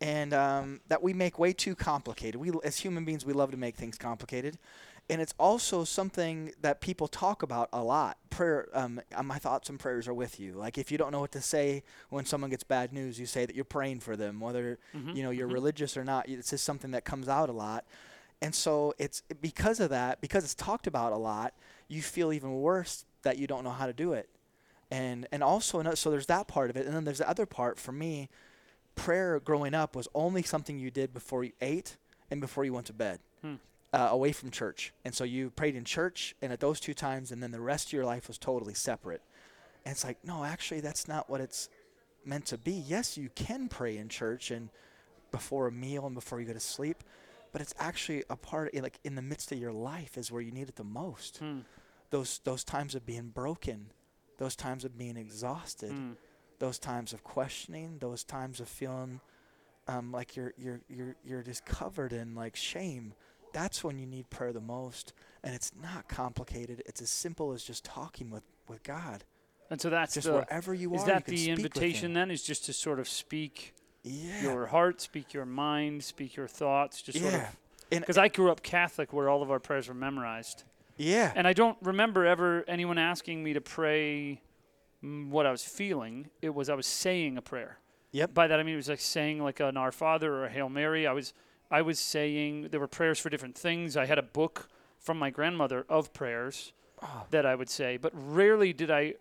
[0.00, 2.36] and um, that we make way too complicated.
[2.36, 4.58] We, as human beings, we love to make things complicated,
[5.08, 8.18] and it's also something that people talk about a lot.
[8.30, 8.68] Prayer.
[8.72, 10.52] Um, uh, my thoughts and prayers are with you.
[10.54, 13.46] Like if you don't know what to say when someone gets bad news, you say
[13.46, 15.52] that you're praying for them, whether Mhm, you know you're mhm.
[15.54, 16.28] religious or not.
[16.28, 17.84] It's just something that comes out a lot.
[18.42, 21.54] And so it's because of that, because it's talked about a lot,
[21.88, 24.28] you feel even worse that you don't know how to do it.
[24.90, 27.46] And and also ano- so there's that part of it, and then there's the other
[27.46, 28.28] part for me.
[28.94, 31.96] Prayer growing up was only something you did before you ate
[32.30, 33.56] and before you went to bed, Hmm.
[33.96, 34.92] Uh, away from church.
[35.04, 37.88] And so you prayed in church and at those two times, and then the rest
[37.88, 39.22] of your life was totally separate.
[39.84, 41.68] And it's like, no, actually, that's not what it's
[42.24, 42.72] meant to be.
[42.72, 44.68] Yes, you can pray in church and
[45.32, 47.02] before a meal and before you go to sleep,
[47.52, 50.42] but it's actually a part, of, like in the midst of your life, is where
[50.42, 51.38] you need it the most.
[51.38, 51.60] Hmm,
[52.10, 53.86] Those those times of being broken,
[54.38, 56.12] those times of being exhausted, hmm.
[56.58, 59.20] those times of questioning, those times of feeling
[59.88, 63.14] um, like you're you're you're you're just covered in like shame.
[63.56, 66.82] That's when you need prayer the most, and it's not complicated.
[66.84, 69.24] It's as simple as just talking with with God.
[69.70, 72.30] And so that's Just the wherever you is are, that you can the invitation then
[72.30, 74.42] is just to sort of speak Yeah.
[74.42, 77.48] your heart, speak your mind, speak your thoughts, just sort yeah.
[77.48, 80.64] of because I grew up Catholic where all of our prayers were memorized.
[80.98, 81.32] yeah.
[81.34, 84.42] And I don't remember ever anyone asking me to pray
[85.02, 86.28] mm, what I was feeling.
[86.42, 87.78] It was I was saying a prayer.
[88.12, 88.34] Yep.
[88.34, 90.68] By that I mean it was like saying like an Our Father or a Hail
[90.68, 91.06] Mary.
[91.06, 91.32] I was
[91.70, 93.96] I was saying there were prayers for different things.
[93.96, 97.26] I had a book from my grandmother of prayers Oh.
[97.30, 99.14] that I would say, but rarely did I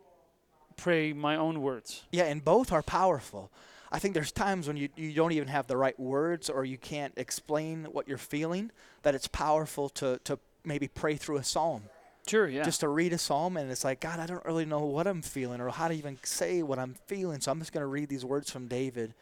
[0.77, 2.03] pray my own words.
[2.11, 3.51] Yeah, and both are powerful.
[3.91, 6.77] I think there's times when you, you don't even have the right words or you
[6.77, 8.71] can't explain what you're feeling,
[9.03, 11.83] that it's powerful to, to maybe pray through a psalm.
[12.27, 12.63] Sure, yeah.
[12.63, 15.21] Just to read a psalm and it's like, God, I don't really know what I'm
[15.21, 17.39] feeling or how to even say what I'm feeling.
[17.41, 19.13] So I'm just going to read these words from David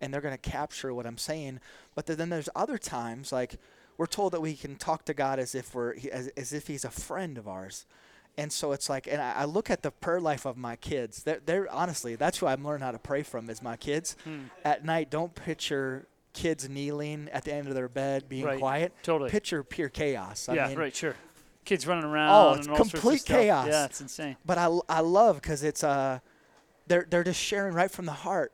[0.00, 1.60] and they're going to capture what I'm saying.
[1.94, 3.56] But then there's other times, like
[3.96, 6.84] we're told that we can talk to God as if we're as, as if He's
[6.84, 7.84] a friend of ours.
[8.36, 11.24] And so it's like, and I, I look at the prayer life of my kids.
[11.24, 14.16] They're, they're honestly, that's who I'm learning how to pray from is my kids.
[14.22, 18.60] Hmm, At night, don't picture kids kneeling at the end of their bed, being Right.
[18.60, 18.92] quiet.
[19.02, 19.28] totally.
[19.30, 20.48] Picture pure chaos.
[20.48, 21.16] I yeah, mean, right, sure.
[21.64, 23.66] Kids running around Oh, and it's all sorts of complete chaos.
[23.66, 24.36] Yeah, it's insane.
[24.46, 26.20] but I, I love because it's uh
[26.86, 28.52] they're they're just sharing right from the heart.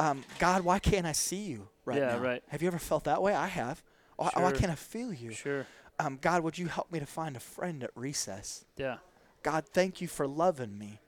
[0.00, 2.18] Um, God, why can't I see you right Yeah, now?
[2.18, 2.42] right.
[2.48, 3.34] Have you ever felt that way?
[3.34, 3.82] I have.
[4.16, 5.32] Why, why can't I feel you?
[5.32, 5.66] Sure.
[5.98, 8.64] Um, God, would you help me to find a friend at recess?
[8.76, 8.96] Yeah.
[9.42, 11.00] God, thank you for loving me.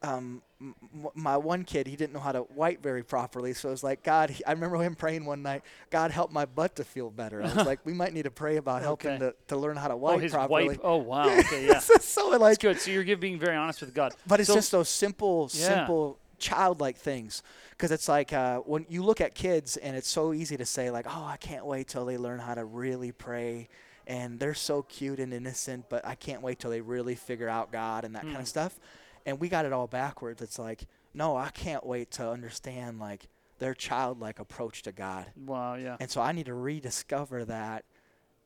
[0.00, 0.76] Um, m-
[1.16, 4.04] my one kid, he didn't know how to wipe very properly, so it was like,
[4.04, 7.42] God, he- I remember him praying one night, God, help my butt to feel better.
[7.42, 9.18] I was like, we might need to pray about helping Okay.
[9.18, 10.68] to, to learn how to Oh, wipe his properly.
[10.68, 10.80] wipe.
[10.84, 11.28] Oh, wow.
[11.40, 11.80] Okay, yeah.
[11.80, 12.80] so like, That's good.
[12.80, 14.14] So you're being very honest with God.
[14.24, 15.66] But it's So- just those simple, Yeah.
[15.66, 17.42] simple childlike things.
[17.70, 20.90] Because it's like uh, when you look at kids, and it's so easy to say
[20.90, 23.68] like, "Oh, I can't wait till they learn how to really pray,"
[24.06, 27.70] and they're so cute and innocent, but I can't wait till they really figure out
[27.72, 28.40] God and that kind Mm.
[28.40, 28.78] of stuff.
[29.26, 30.40] And we got it all backwards.
[30.40, 35.26] It's like, no, I can't wait to understand like their childlike approach to God.
[35.36, 35.96] Wow, yeah.
[36.00, 37.84] And so I need to rediscover that.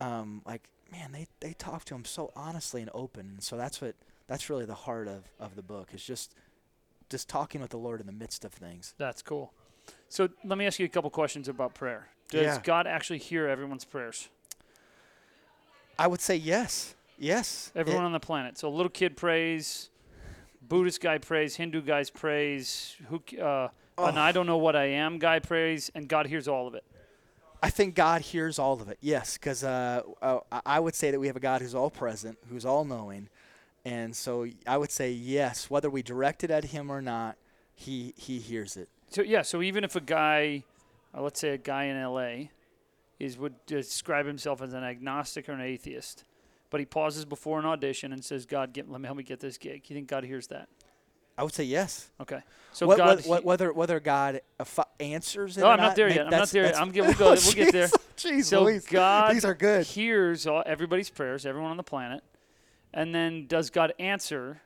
[0.01, 3.27] Um, like, man, they, they talk to him so honestly and open.
[3.35, 3.95] And so that's what
[4.27, 6.35] that's really the heart of, of the book is just
[7.13, 8.95] just talking with the Lord in the midst of things.
[8.99, 9.53] That's cool.
[10.09, 12.09] So let me ask you a couple questions about prayer.
[12.31, 12.61] Does Yeah.
[12.65, 14.29] God actually hear everyone's prayers?
[15.99, 16.95] I would say yes.
[17.19, 17.71] Yes.
[17.75, 18.59] It- Everyone on the planet.
[18.59, 19.91] So a little kid prays,
[20.67, 24.21] Buddhist guy prays, Hindu guys prays, who uh, an Oh.
[24.21, 26.85] I don't know what I am guy prays, and God hears all of it.
[27.63, 28.99] I think God hears all of it.
[29.01, 31.91] Yes, because uh, uh, I- I would say that we have a God who's all
[31.91, 33.29] present, who's all knowing,
[33.85, 37.37] and so I would say yes, whether we direct it at Him or not,
[37.75, 38.89] He He hears it.
[39.11, 40.65] So yeah, so even if a guy,
[41.15, 42.51] uh, let's say a guy in L.A.
[43.19, 46.25] is would describe himself as an agnostic or an atheist,
[46.71, 49.41] but he pauses before an audition and says, "God, get, let me help me get
[49.41, 50.69] this gig." You think God hears that?
[51.37, 52.11] I would say yes.
[52.21, 52.41] Okay.
[52.73, 54.41] So What- God, what- whether whether God
[55.01, 55.61] answers it.
[55.63, 56.27] No, I'm not there yet.
[56.27, 56.79] I'm not there yet.
[56.81, 57.89] I'm get- we'll go- we'll get there.
[58.17, 58.87] Jeez, so Louise.
[58.87, 59.87] God these are good.
[59.87, 62.23] hears all, everybody's prayers, everyone on the planet,
[62.93, 64.61] and then does God answer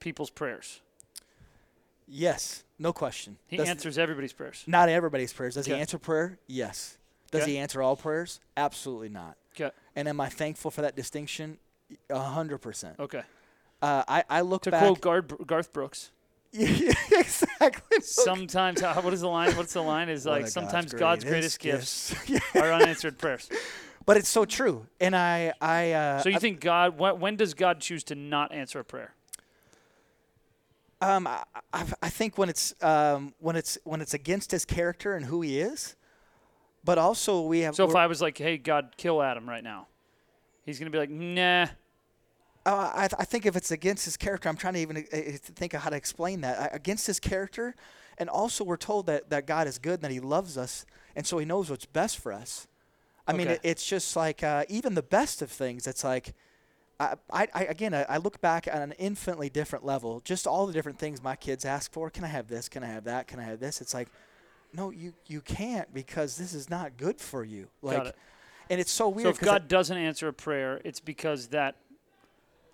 [0.00, 0.80] people's prayers?
[2.06, 3.36] Yes, no question.
[3.46, 4.64] He Does- answers everybody's prayers.
[4.66, 5.54] Not everybody's prayers.
[5.54, 5.74] Does Okay.
[5.76, 6.38] He answer prayer?
[6.46, 6.96] Yes.
[7.30, 7.52] Does Okay.
[7.52, 8.40] He answer all prayers?
[8.56, 9.36] Absolutely not.
[9.54, 9.70] Okay.
[9.94, 11.58] And am I thankful for that distinction?
[12.08, 12.98] A hundred percent.
[12.98, 13.22] Okay.
[13.82, 14.82] Uh, I I look To back.
[14.82, 16.10] quote Garth, Garth Brooks,
[16.52, 18.00] exactly.
[18.00, 19.54] sometimes what is the line?
[19.56, 20.08] What's the line?
[20.08, 22.14] Is like sometimes God's greatest, gifts.
[22.26, 23.48] gifts are unanswered prayers.
[24.08, 26.98] But it's so true, and I I uh, So you I- think God?
[26.98, 29.14] When, when does God choose to not answer a prayer?
[31.02, 31.44] um I,
[32.02, 35.60] I, think when it's um when it's when it's against His character and who He
[35.60, 35.94] is,
[36.82, 37.74] but also we have.
[37.74, 39.88] So if I was like, "Hey, God, kill Adam right now,"
[40.64, 41.66] he's gonna be like, "Nah."
[42.64, 45.32] Uh, I, I think if it's against his character, I'm trying to even uh, uh,
[45.54, 46.58] think of how to explain that.
[46.58, 47.74] I, against his character,
[48.16, 51.26] and also we're told that, that God is good and that he loves us, and
[51.26, 52.66] so he knows what's best for us.
[53.28, 55.86] I mean, it, it's just like uh, even the best of things.
[55.86, 56.34] It's like,
[56.98, 60.20] I, I, I again, I, I look back at an infinitely different level.
[60.20, 62.10] Just all the different things my kids ask for.
[62.10, 62.68] Can I have this?
[62.68, 63.28] Can I have that?
[63.28, 63.80] Can I have this?
[63.80, 64.08] It's like,
[64.72, 67.68] no, you you can't because this is not good for you.
[67.82, 68.16] Like, it.
[68.70, 69.24] and it's so weird.
[69.26, 71.76] So if God doesn't answer a prayer, it's because that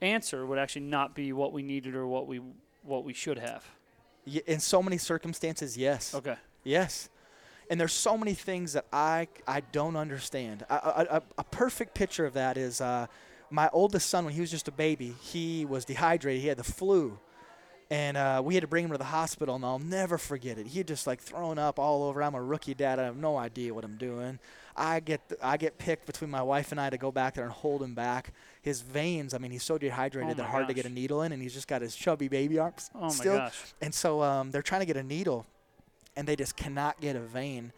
[0.00, 2.40] answer would actually not be what we needed or what we
[2.82, 3.64] what we should have.
[4.26, 6.14] y- in so many circumstances, yes.
[6.14, 6.36] Okay.
[6.62, 7.08] Yes.
[7.70, 10.64] And there's so many things that I, I don't understand.
[10.68, 13.06] A, a, a- a perfect picture of that is uh,
[13.50, 16.42] my oldest son, when he was just a baby, he was dehydrated.
[16.42, 17.18] He had the flu.
[17.90, 20.66] And uh, we had to bring him to the hospital, and I'll never forget it.
[20.66, 22.22] He had just like thrown up all over.
[22.22, 22.98] I'm a rookie dad.
[22.98, 24.38] I have no idea what I'm doing.
[24.74, 27.52] I get I get picked between my wife and I to go back there and
[27.52, 28.32] hold him back.
[28.62, 31.32] His veins, I mean, he's so dehydrated Oh they're hard to get a needle in,
[31.32, 33.36] and he's just got his chubby baby arms Oh my still.
[33.36, 33.74] gosh.
[33.82, 35.46] And so um, they're trying to get a needle,
[36.16, 37.72] and they just cannot get a vein.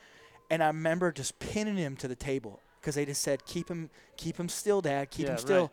[0.51, 3.91] And I remember just pinning him to the table because they just said, "Keep him,
[4.17, 5.11] keep him still, Dad.
[5.11, 5.71] Keep Yeah, him still." right.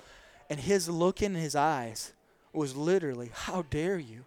[0.49, 2.13] And his look in his eyes
[2.51, 4.25] was literally, "How dare you?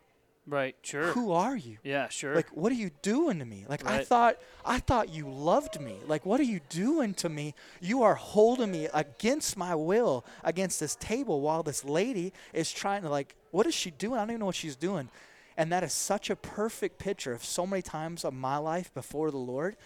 [0.49, 0.77] Right.
[0.83, 1.09] Sure.
[1.09, 1.79] Who are you?
[1.83, 2.09] Yeah.
[2.09, 2.35] Sure.
[2.35, 3.65] Like, what are you doing to me?
[3.69, 5.97] Like, I thought, I thought you loved me.
[6.07, 7.55] Like, what are you doing to me?
[7.81, 13.03] You are holding me against my will against this table while this lady is trying
[13.03, 14.15] to like, what is she doing?
[14.15, 15.09] I don't even know what she's doing.
[15.57, 19.31] And that is such a perfect picture of so many times of my life before
[19.31, 19.77] the Lord,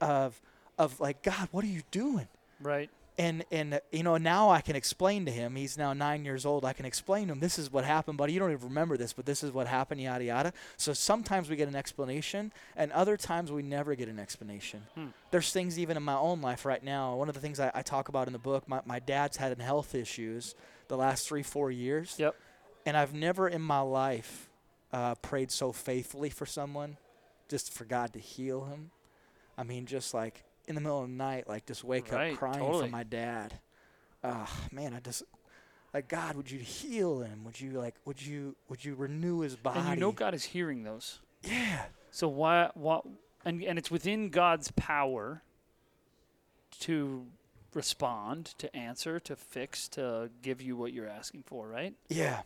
[0.00, 0.40] of,
[0.78, 2.28] of like, God, what are you doing?
[2.60, 2.88] right.
[3.16, 5.54] and and you know now I can explain to him.
[5.54, 6.64] He's now nine years old.
[6.64, 8.32] I can explain to him this is what happened, buddy.
[8.32, 10.00] You don't even remember this, but this is what happened.
[10.00, 10.52] Yada yada.
[10.76, 14.82] So sometimes we get an explanation, and other times we never get an explanation.
[14.96, 15.06] Hmm.
[15.30, 17.14] There's things even in my own life right now.
[17.14, 19.56] One of the things I, I talk about in the book, my my dad's had
[19.60, 20.56] health issues
[20.88, 22.34] the last three four years, Yep.
[22.84, 24.48] and I've never in my life
[24.94, 26.96] uh, prayed so faithfully for someone,
[27.48, 28.90] just for God to heal him.
[29.58, 32.38] I mean, just like in the middle of the night, like just wake Right, up
[32.38, 32.84] crying totally.
[32.86, 33.54] for my dad.
[34.22, 35.22] Ah, man, I just
[35.92, 36.36] like God.
[36.36, 37.44] Would you heal him?
[37.44, 37.94] Would you like?
[38.04, 38.54] Would you?
[38.68, 39.80] Would you renew his body?
[39.80, 41.18] And you know God is hearing those.
[41.42, 42.70] yeah, So why?
[42.74, 43.04] What?
[43.44, 45.42] And and it's within God's power
[46.80, 47.26] to
[47.74, 51.94] respond, to answer, to fix, to give you what you're asking for, right?
[52.08, 52.42] yeah.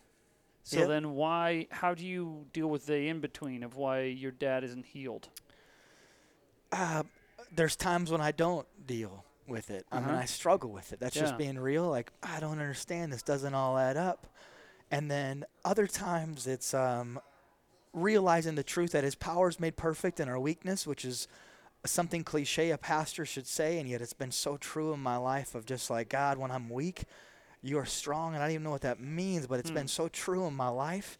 [0.63, 4.63] So then why how do you deal with the in between of why your dad
[4.63, 5.29] isn't healed?
[6.71, 7.03] Uh,
[7.51, 9.85] there's times when I don't deal with it.
[9.91, 10.19] I mean, Uh-huh.
[10.19, 10.99] I struggle with it.
[10.99, 11.23] That's Yeah.
[11.23, 11.89] just being real.
[11.89, 13.11] Like I don't understand.
[13.11, 14.27] This doesn't all add up.
[14.91, 17.19] And then other times it's um,
[17.93, 21.27] realizing the truth that His power is made perfect in our weakness, which is
[21.85, 25.55] something cliche a pastor should say, and yet it's been so true in my life
[25.55, 27.05] of just like God, when I'm weak,
[27.61, 29.71] you are strong, and I don't even know what that means, but it's Hmm.
[29.71, 31.17] been so true in my life.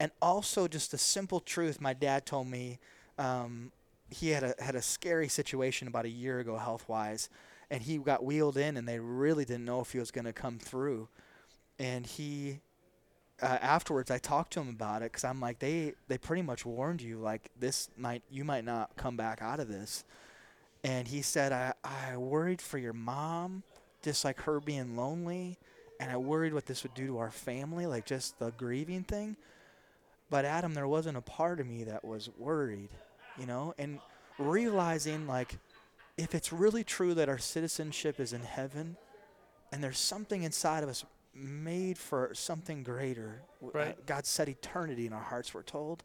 [0.00, 2.78] And also just a simple truth my dad told me.
[3.18, 3.72] Um,
[4.10, 7.28] he had a had a scary situation about a year ago health wise,
[7.70, 10.32] and he got wheeled in, and they really didn't know if he was going to
[10.32, 11.08] come through.
[11.78, 12.60] And he
[13.42, 16.64] uh, afterwards I talked to him about it because I'm like they they pretty much
[16.64, 20.04] warned you like this might you might not come back out of this,
[20.84, 23.62] and he said I I worried for your mom,
[24.02, 25.58] just like her being lonely,
[26.00, 29.36] and I worried what this would do to our family, like just the grieving thing.
[30.30, 32.88] But Adam, there wasn't a part of me that was worried,
[33.38, 34.00] you know, and
[34.38, 35.58] realizing like
[36.16, 38.96] if it's really true that our citizenship is in heaven
[39.70, 43.42] and there's something inside of us made for something greater.
[43.60, 44.04] Right.
[44.06, 46.02] God set eternity in our hearts, we're told.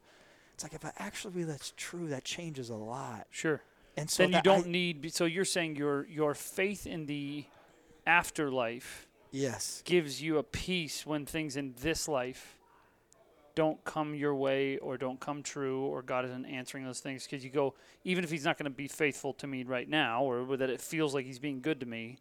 [0.54, 3.28] It's like if I actually believe that's true, that changes a lot.
[3.30, 3.62] Sure.
[3.96, 5.14] And so then you don't I- need.
[5.14, 7.46] So you're saying your your faith in the
[8.08, 12.58] afterlife yes, gives you a peace when things in this life
[13.56, 17.44] don't come your way or don't come true or God isn't answering those things because
[17.44, 20.56] you go even if he's not going to be faithful to me right now or
[20.58, 22.20] that it feels like he's being good to me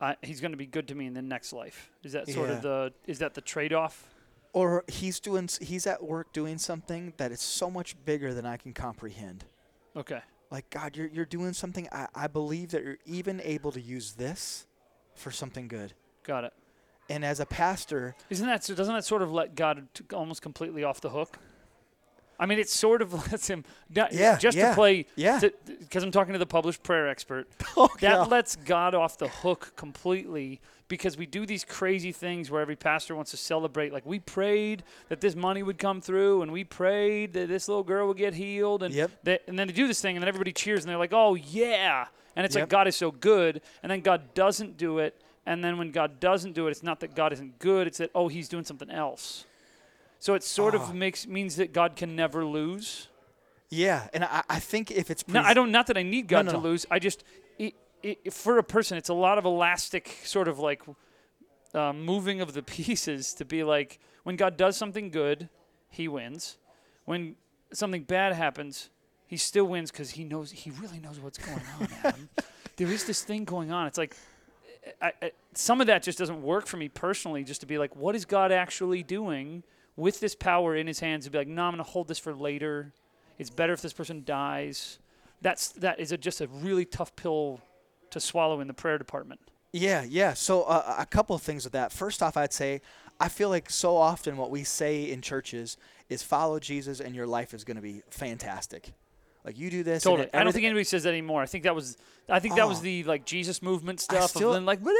[0.00, 2.48] I, he's going to be good to me in the next life is that sort
[2.48, 2.56] Yeah.
[2.56, 4.14] of the is that the trade-off
[4.54, 8.56] or he's doing he's at work doing something that is so much bigger than I
[8.56, 9.44] can comprehend.
[9.94, 11.86] okay Like God, you're you're doing something.
[11.92, 14.66] I, I believe that you're even able to use this
[15.16, 15.92] for something good.
[16.22, 16.52] got it
[17.08, 18.62] And as a pastor, Isn't that?
[18.62, 21.38] Doesn't that sort of let God almost completely off the hook?
[22.38, 23.64] I mean, it sort of lets him.
[23.90, 25.06] Yeah, Just yeah, to play.
[25.16, 25.40] yeah.
[25.66, 27.48] Because I'm talking to the published prayer expert.
[27.76, 28.30] oh, That God.
[28.30, 33.16] lets God off the hook completely because we do these crazy things where every pastor
[33.16, 33.92] wants to celebrate.
[33.92, 37.82] Like we prayed that this money would come through, and we prayed that this little
[37.82, 39.10] girl would get healed, and Yep.
[39.24, 41.34] they, and then they do this thing, and then everybody cheers, and they're like, "Oh
[41.34, 45.64] yeah!" And it's like God is so good, and then God doesn't do it, and
[45.64, 48.28] then when God doesn't do it, it's not that God isn't good; it's that oh
[48.28, 49.44] He's doing something else.
[50.18, 50.78] So it sort Ah.
[50.82, 53.08] of makes means that God can never lose.
[53.68, 55.70] yeah, and I, I think if it's No, I don't.
[55.72, 56.62] Not that I need God no, to no.
[56.62, 56.86] lose.
[56.90, 57.24] I just,
[57.60, 57.72] i
[58.04, 60.82] i for a person, it's a lot of elastic sort of like
[61.74, 65.48] uh, moving of the pieces to be like when God does something good,
[65.90, 66.58] He wins.
[67.04, 67.36] When
[67.72, 68.90] something bad happens,
[69.26, 71.88] He still wins because He knows He really knows what's going on.
[72.04, 72.28] Adam.
[72.76, 73.86] there is this thing going on.
[73.86, 74.16] It's like.
[75.02, 77.42] I, I, some of that just doesn't work for me personally.
[77.42, 79.64] Just to be like, what is God actually doing
[79.96, 81.24] with this power in His hands?
[81.24, 82.92] To be like, no, I'm going to hold this for later.
[83.38, 84.98] It's better if this person dies.
[85.42, 87.60] That's that is a, just a really tough pill
[88.10, 89.40] to swallow in the prayer department.
[89.72, 90.32] Yeah, yeah.
[90.32, 91.92] So uh, a couple of things with that.
[91.92, 92.80] First off, I'd say
[93.20, 95.76] I feel like so often what we say in churches
[96.08, 98.92] is follow Jesus and your life is going to be fantastic.
[99.46, 100.04] Like you do this.
[100.04, 100.26] and Totally.
[100.26, 101.40] it- I don't think anybody says that anymore.
[101.40, 101.96] I think that was
[102.28, 102.82] I think that was Oh.
[102.82, 104.30] the like Jesus movement stuff.
[104.30, 104.92] still- of like Well,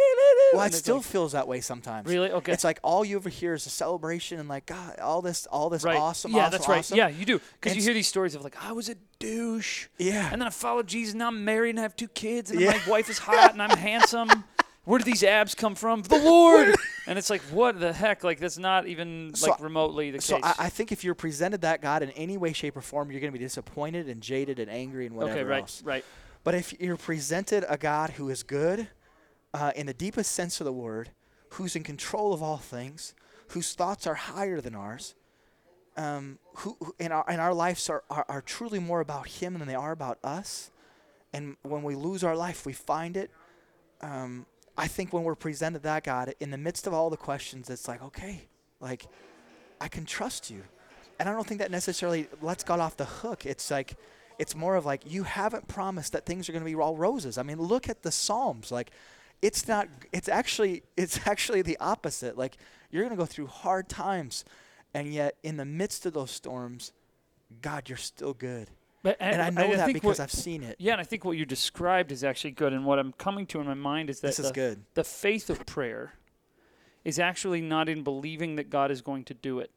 [0.65, 2.07] it still like- feels that way sometimes.
[2.09, 2.53] really okay.
[2.53, 5.69] It's like all you ever hear is a celebration and like God, all this, all
[5.69, 5.99] this right.
[5.99, 6.31] awesome.
[6.33, 6.79] yeah, awesome, that's right.
[6.79, 6.97] awesome.
[6.97, 9.89] Yeah, you do because you hear these stories of like I was a douche.
[9.99, 10.29] Yeah.
[10.31, 11.15] And then I followed Jesus.
[11.15, 12.71] Now I'm married and I have two kids, and Yeah.
[12.87, 14.45] my wife is hot and I'm handsome.
[14.87, 16.03] Where do these abs come from?
[16.03, 16.73] The Lord.
[17.09, 18.23] and it's like, what the heck?
[18.23, 20.45] Like that's not even So- like remotely the So case.
[20.45, 23.21] I, I think if you're presented that God in any way, shape, or form, you're
[23.21, 25.83] going to be disappointed and jaded and angry and whatever okay, right, else.
[25.85, 26.05] right.
[26.45, 28.89] But if you're presented a God who is good,
[29.53, 31.11] uh, in the deepest sense of the word,
[31.51, 33.13] who's in control of all things,
[33.49, 35.17] whose thoughts are higher than ours,
[35.97, 39.55] um, who, who and our and our lives are, are, are truly more about Him
[39.59, 40.71] than they are about us,
[41.33, 43.31] and when we lose our life, we find it.
[44.01, 44.47] Um,
[44.77, 47.89] I think when we're presented that God in the midst of all the questions, it's
[47.89, 48.49] like okay,
[48.81, 49.07] like
[49.81, 50.63] I can trust you,
[51.19, 53.47] and I don't think that necessarily lets God off the hook.
[53.47, 53.95] It's like
[54.39, 57.39] it's more of like you haven't promised that things are going to be all roses.
[57.39, 58.71] I mean, look at the Psalms.
[58.71, 58.91] Like
[59.43, 62.37] it's not it's actually it's actually the opposite.
[62.37, 62.57] Like
[62.91, 64.45] you're going to go through hard times
[64.95, 66.93] and yet in the midst of those storms,
[67.61, 68.71] God, you're still good.
[69.07, 70.75] But And I know that think because what- I've seen it.
[70.81, 72.73] Yeah, and I think what you described is actually good.
[72.73, 74.85] And what I'm coming to in my mind is that This is the, good.
[74.95, 76.15] the faith of prayer
[77.05, 79.71] is actually not in believing that God is going to do it.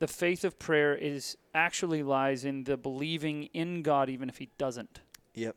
[0.00, 4.50] The faith of prayer is actually lies in the believing in God even if he
[4.58, 5.00] doesn't.
[5.34, 5.56] Yep.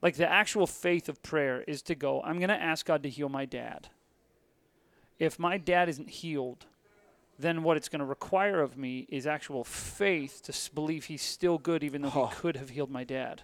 [0.00, 3.10] Like the actual faith of prayer is to go, I'm going to ask God to
[3.10, 3.90] heal my dad.
[5.18, 6.64] If my dad isn't healed,
[7.38, 11.58] then what it's going to require of me is actual faith to believe he's still
[11.58, 12.26] good even though Oh.
[12.26, 13.42] he could have healed my dad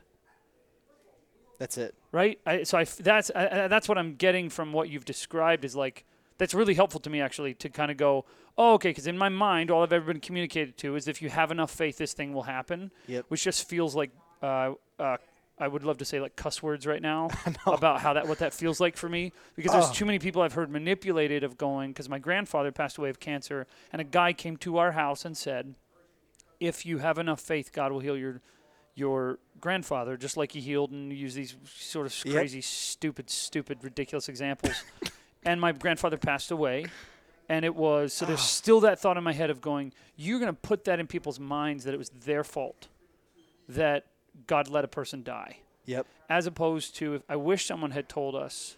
[1.58, 1.94] That's it.
[2.12, 2.38] right?
[2.46, 6.04] I, so I that's I- that's what I'm getting from what you've described is like
[6.38, 8.24] that's really helpful to me actually to kind of go,
[8.56, 11.28] oh, okay, because in my mind, all I've ever been communicated to is if you
[11.30, 12.92] have enough faith, this thing will happen.
[13.08, 13.24] Yep.
[13.26, 15.16] Which just feels like uh, uh,
[15.60, 17.30] I would love to say like cuss words right now
[17.66, 19.92] about how that what that feels like for me because there's Oh.
[19.92, 23.66] too many people I've heard manipulated of going because my grandfather passed away of cancer
[23.92, 25.74] and a guy came to our house and said,
[26.60, 28.40] if you have enough faith, God will heal your
[28.94, 32.34] your grandfather, just like he healed and use these sort of Yep.
[32.34, 34.82] crazy, stupid, stupid, ridiculous examples.
[35.44, 36.86] and my grandfather passed away,
[37.48, 40.52] And it was so there's still that thought in my head of going, you're going
[40.52, 42.88] to put that in people's minds that it was their fault
[43.68, 44.04] that
[44.46, 46.06] God let a person die, Yep.
[46.28, 48.76] as opposed to if I wish someone had told us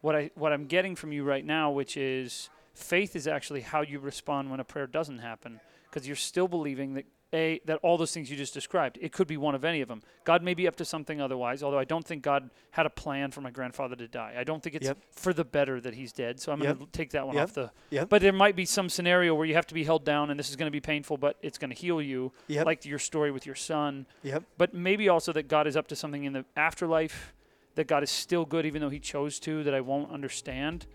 [0.00, 3.80] what I what I'm getting from you right now, which is faith is actually how
[3.82, 7.98] you respond when a prayer doesn't happen, because you're still believing that a that all
[7.98, 10.00] those things you just described, it could be one of any of them.
[10.24, 13.30] God may be up to something otherwise, although I don't think God had a plan
[13.32, 14.34] for my grandfather to die.
[14.38, 14.98] I don't think it's Yep.
[15.10, 16.38] for the better that he's dead.
[16.40, 17.42] So I'm going to take that one Yep.
[17.42, 17.70] off the.
[17.90, 18.08] Yep.
[18.08, 20.50] But there might be some scenario where you have to be held down, and this
[20.50, 22.64] is going to be painful, but it's going to heal you, Yep.
[22.66, 24.44] like your story with your son Yep.
[24.56, 27.34] but maybe also that God is up to something in the afterlife,
[27.74, 30.86] that God is still good even though He chose to, that I won't understand.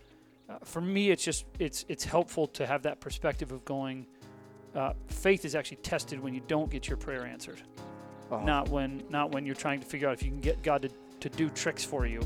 [0.49, 4.07] Uh, for me, it's just it's it's helpful to have that perspective of going.
[4.75, 7.61] Uh, faith is actually tested when you don't get your prayer answered,
[8.31, 8.39] Oh.
[8.39, 10.89] not when not when you're trying to figure out if you can get God to,
[11.19, 12.21] to do tricks for you.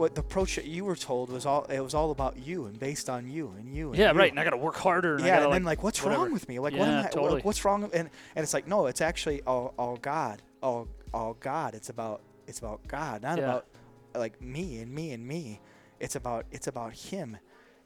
[0.00, 2.78] What the approach that you were told was all it was all about you and
[2.78, 3.88] based on you and you.
[3.90, 4.18] And Yeah, you.
[4.18, 4.30] right.
[4.30, 5.16] And I got to work harder.
[5.16, 6.22] And I yeah, and like, then like, what's whatever.
[6.24, 6.58] wrong with me?
[6.58, 7.08] Like, what am I?
[7.08, 7.42] totally.
[7.42, 7.84] What's wrong?
[7.84, 11.74] And and it's like, no, it's actually all, all God, all all God.
[11.74, 13.44] It's about it's about God, not Yeah.
[13.44, 13.66] about
[14.14, 15.60] like me and me and me.
[16.00, 17.36] It's about it's about Him,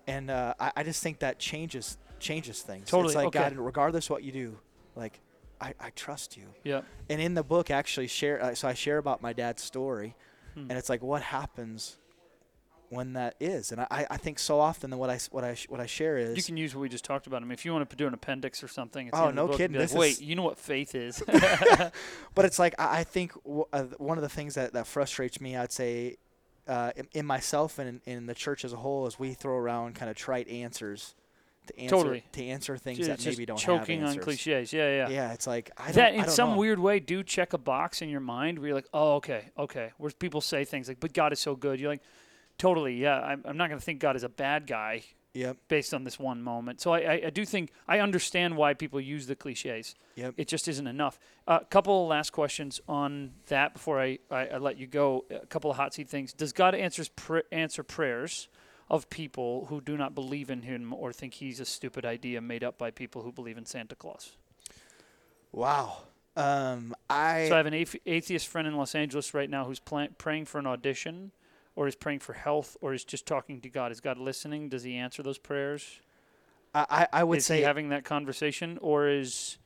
[0.07, 2.89] and uh, I I just think that changes changes things.
[2.89, 3.41] Totally, It's like okay.
[3.51, 4.59] God, regardless what you do,
[4.95, 5.21] like
[5.61, 6.47] I, I trust you.
[6.63, 8.41] yeah, And in the book, actually share.
[8.43, 10.15] Uh, so I share about my dad's story,
[10.55, 10.67] Hmm.
[10.71, 11.99] and it's like what happens
[12.91, 13.73] when that is.
[13.73, 16.37] And I, I think so often that what I what I what I share is
[16.37, 17.43] you can use what we just talked about.
[17.43, 19.77] I mean, if you want to do an appendix or something, it's Oh, no kidding,
[19.77, 21.23] like, this Wait, you know what faith is?
[22.35, 25.41] but it's like I, I think w- uh, one of the things that, that frustrates
[25.41, 26.17] me, I'd say,
[26.67, 29.57] uh, in, in myself and in, in the church as a whole, is we throw
[29.57, 31.15] around kind of trite answers
[31.67, 32.25] to answer Totally.
[32.33, 34.73] to answer things It's that maybe don't choking have on cliches.
[34.73, 35.09] Yeah, yeah.
[35.09, 36.57] Yeah, it's like I don't, that I in some know.
[36.57, 39.93] weird way do check a box in your mind where you're like, oh, okay, okay.
[39.97, 41.81] Where people say things like, but God is so good.
[41.81, 42.03] You're like,
[42.59, 43.21] totally, yeah.
[43.21, 45.03] I'm, I'm not going to think God is a bad guy
[45.37, 46.81] Yep, based on this one moment.
[46.81, 49.97] So I, I, I do think I understand why people use the cliches.
[50.15, 50.35] yep.
[50.37, 51.19] It just isn't enough.
[51.49, 55.25] A couple of last questions on that before I, I, I let you go.
[55.31, 56.33] A couple of hot seat things.
[56.33, 58.47] Does God answers pr- answer prayers
[58.89, 62.63] of people who do not believe in Him or think He's a stupid idea made
[62.63, 64.37] up by people who believe in Santa Claus?
[65.51, 66.03] Wow.
[66.37, 69.81] Um, I So I have an athe- atheist friend in Los Angeles right now who's
[69.81, 71.33] pla- praying for an audition,
[71.77, 73.93] or is praying for health, or is just talking to God.
[73.93, 74.69] Is God listening?
[74.69, 76.01] Does He answer those prayers?
[76.75, 79.59] I, I would is say he having that conversation, or is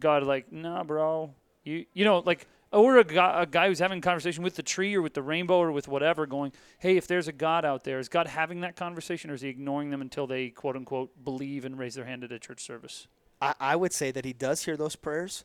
[0.00, 3.98] God like, nah, bro, you you know like, or a guy, a guy who's having
[3.98, 7.06] a conversation with the tree or with the rainbow or with whatever, going, hey, if
[7.06, 10.02] there's a God out there, is God having that conversation, or is He ignoring them
[10.02, 13.06] until they quote unquote believe and raise their hand at a church service?
[13.40, 15.44] I, I would say that he does hear those prayers,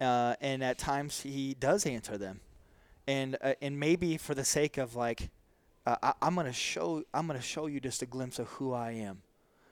[0.00, 2.40] uh, and at times he does answer them,
[3.06, 5.30] and uh, and maybe for the sake of like,
[5.86, 8.92] uh, I, I'm gonna show I'm gonna show you just a glimpse of who I
[8.92, 9.22] am,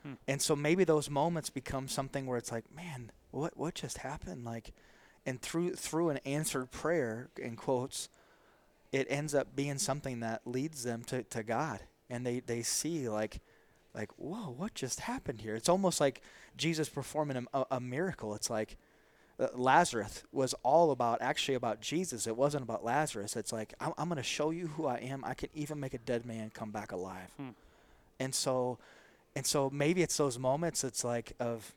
[0.03, 0.15] Hmm.
[0.27, 4.45] and so maybe those moments become something where it's like, man, what what just happened?
[4.45, 4.73] Like,
[5.27, 8.09] and through through an answered prayer in quotes,
[8.93, 13.09] it ends up being something that leads them to, to God, and they they see
[13.09, 13.41] like
[13.95, 16.21] like whoa what just happened here it's almost like
[16.59, 18.77] jesus performing a, a miracle it's like
[19.55, 22.26] lazarus was all about actually about jesus.
[22.26, 23.36] It wasn't about lazarus.
[23.36, 25.24] It's like i'm, I'm going to show you who i am.
[25.24, 27.30] I can even make a dead man come back alive.
[27.36, 27.51] Hmm.
[28.18, 28.78] and so
[29.36, 31.72] and so maybe it's those moments it's like of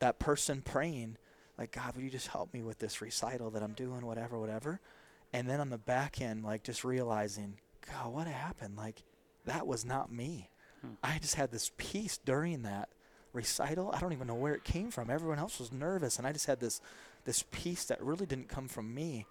[0.00, 1.16] that person praying
[1.56, 4.80] like god would you just help me with this recital that i'm doing whatever whatever?
[5.32, 8.76] And then on the back end like just realizing god what happened?
[8.76, 9.02] Like
[9.46, 10.50] that was not me.
[10.82, 10.92] Hmm.
[11.02, 12.90] I just had this peace during that
[13.32, 13.90] recital.
[13.92, 15.10] I don't even know where it came from.
[15.10, 16.80] Everyone else was nervous, and I just had this
[17.24, 19.26] this peace that really didn't come from me.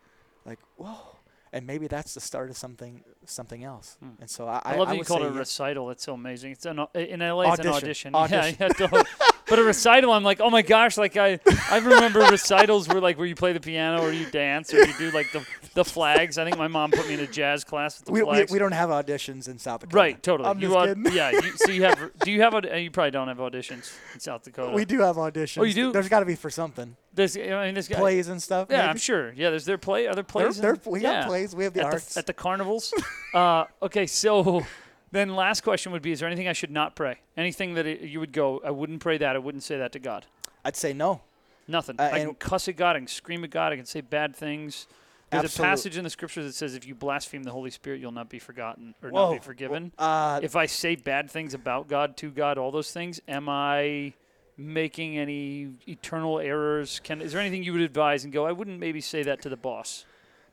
[0.45, 1.17] Like whoa,
[1.51, 3.97] and maybe that's the start of something something else.
[3.99, 4.09] Hmm.
[4.21, 5.89] And so I, I, love that you would called it a recital.
[5.91, 6.51] It's so amazing.
[6.53, 7.51] It's an in LA.
[7.53, 8.15] It's an Audition.
[8.15, 8.57] audition.
[8.59, 8.89] Audition.
[8.91, 9.03] Yeah,
[9.49, 10.97] but a recital, I'm like, oh my gosh!
[10.97, 11.39] Like I,
[11.71, 14.93] I remember recitals where like where you play the piano or you dance or you
[14.97, 16.37] do like the the flags.
[16.37, 18.51] I think my mom put me in a jazz class with the we, we, flags.
[18.51, 19.95] we don't have auditions in South Dakota.
[19.95, 20.49] right, totally.
[20.49, 21.13] I'm you just au- kidding.
[21.13, 21.31] yeah.
[21.31, 22.11] You, so you have?
[22.23, 22.53] Do you have?
[22.55, 24.73] aud- uh, You probably don't have auditions in South Dakota.
[24.73, 25.61] We do have auditions.
[25.61, 25.91] Oh, you do?
[25.91, 26.97] There's got to be for something.
[27.13, 27.97] There's, I mean, this guy.
[27.97, 28.67] Plays and stuff.
[28.69, 29.33] Yeah, I'm sure.
[29.33, 30.07] Yeah, there's their play.
[30.07, 30.61] Other there There, plays?
[30.61, 31.21] there, in- we yeah.
[31.21, 31.55] have plays.
[31.55, 32.13] We have the at arts.
[32.13, 32.93] the, at the carnivals.
[33.33, 34.65] uh, okay, so
[35.11, 37.19] then last question would be: Is there anything I should not pray?
[37.35, 38.61] Anything that it, you would go?
[38.65, 39.35] I wouldn't pray that.
[39.35, 40.25] I wouldn't say that to God.
[40.63, 41.21] I'd say no.
[41.67, 41.97] Nothing.
[41.99, 42.95] Uh, I can cuss at God.
[42.95, 43.73] I can scream at God.
[43.73, 44.87] I can say bad things.
[45.29, 47.99] There's Absolute- a passage in the scripture that says if you blaspheme the Holy Spirit,
[47.99, 49.91] you'll not be forgotten or not be forgiven.
[49.97, 54.13] Uh, if I say bad things about God, to God, all those things, am I
[54.55, 57.01] making any eternal errors?
[57.03, 58.45] Can is there anything you would advise and go?
[58.45, 60.05] I wouldn't maybe say that to the boss.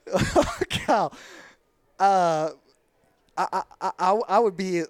[0.68, 1.12] Cal,
[1.98, 2.50] uh,
[3.36, 4.82] I, I, I, I would be,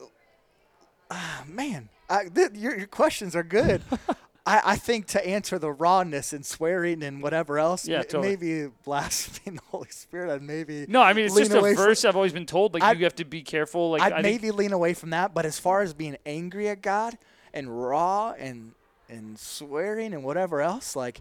[1.11, 3.83] ah, man, I, th- your, your questions are good.
[4.47, 8.29] I, I think to answer the rawness and swearing and whatever else, Yeah, m- totally.
[8.37, 11.75] maybe blaspheme the Holy Spirit, I'd maybe, No, I mean it's Lean just a away
[11.75, 12.75] from- verse I've always been told.
[12.75, 13.93] Like I'd- you have to be careful.
[13.93, 15.33] Like I'd I think- maybe lean away from that.
[15.33, 17.17] But as far as being angry at God
[17.55, 18.73] and raw and
[19.09, 21.21] and swearing and whatever else, like.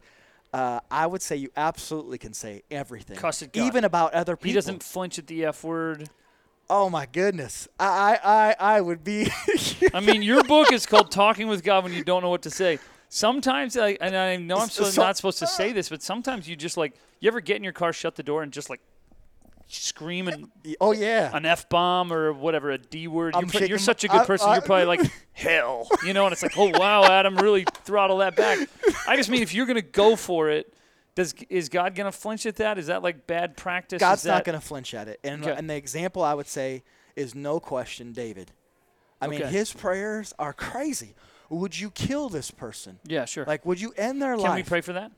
[0.53, 3.65] Uh, I would say you absolutely can say everything, Cuss at God.
[3.65, 4.49] even about other people.
[4.49, 6.09] he doesn't flinch at the F word.
[6.69, 9.27] Oh my goodness, I I I, I would be.
[9.93, 12.51] I mean, your book is called "Talking with God When You Don't Know What to
[12.51, 12.77] Say."
[13.09, 16.55] Sometimes, I, and I know I'm So- not supposed to say this, but sometimes you
[16.55, 18.79] just like you ever get in your car, shut the door, and just like
[19.81, 20.51] scream an,
[20.81, 23.35] oh yeah, an f bomb or whatever, a d word.
[23.53, 24.49] You're, you're such a good person.
[24.49, 26.25] I- you're probably like hell, you know.
[26.25, 28.67] And it's like, oh wow, Adam really throttle that back.
[29.07, 30.73] I just mean if you're gonna go for it,
[31.15, 32.77] does is God gonna flinch at that?
[32.77, 33.99] Is that like bad practice?
[33.99, 35.19] God's Is not going to flinch at it.
[35.23, 35.55] And Okay.
[35.57, 36.83] and the example I would say
[37.15, 38.51] is no question David.
[39.21, 39.51] I mean, Okay.
[39.51, 41.13] his prayers are crazy.
[41.49, 42.99] Would you kill this person?
[43.05, 43.45] Yeah, sure.
[43.45, 44.49] Like, would you end their Can life?
[44.49, 45.11] Can we pray for that?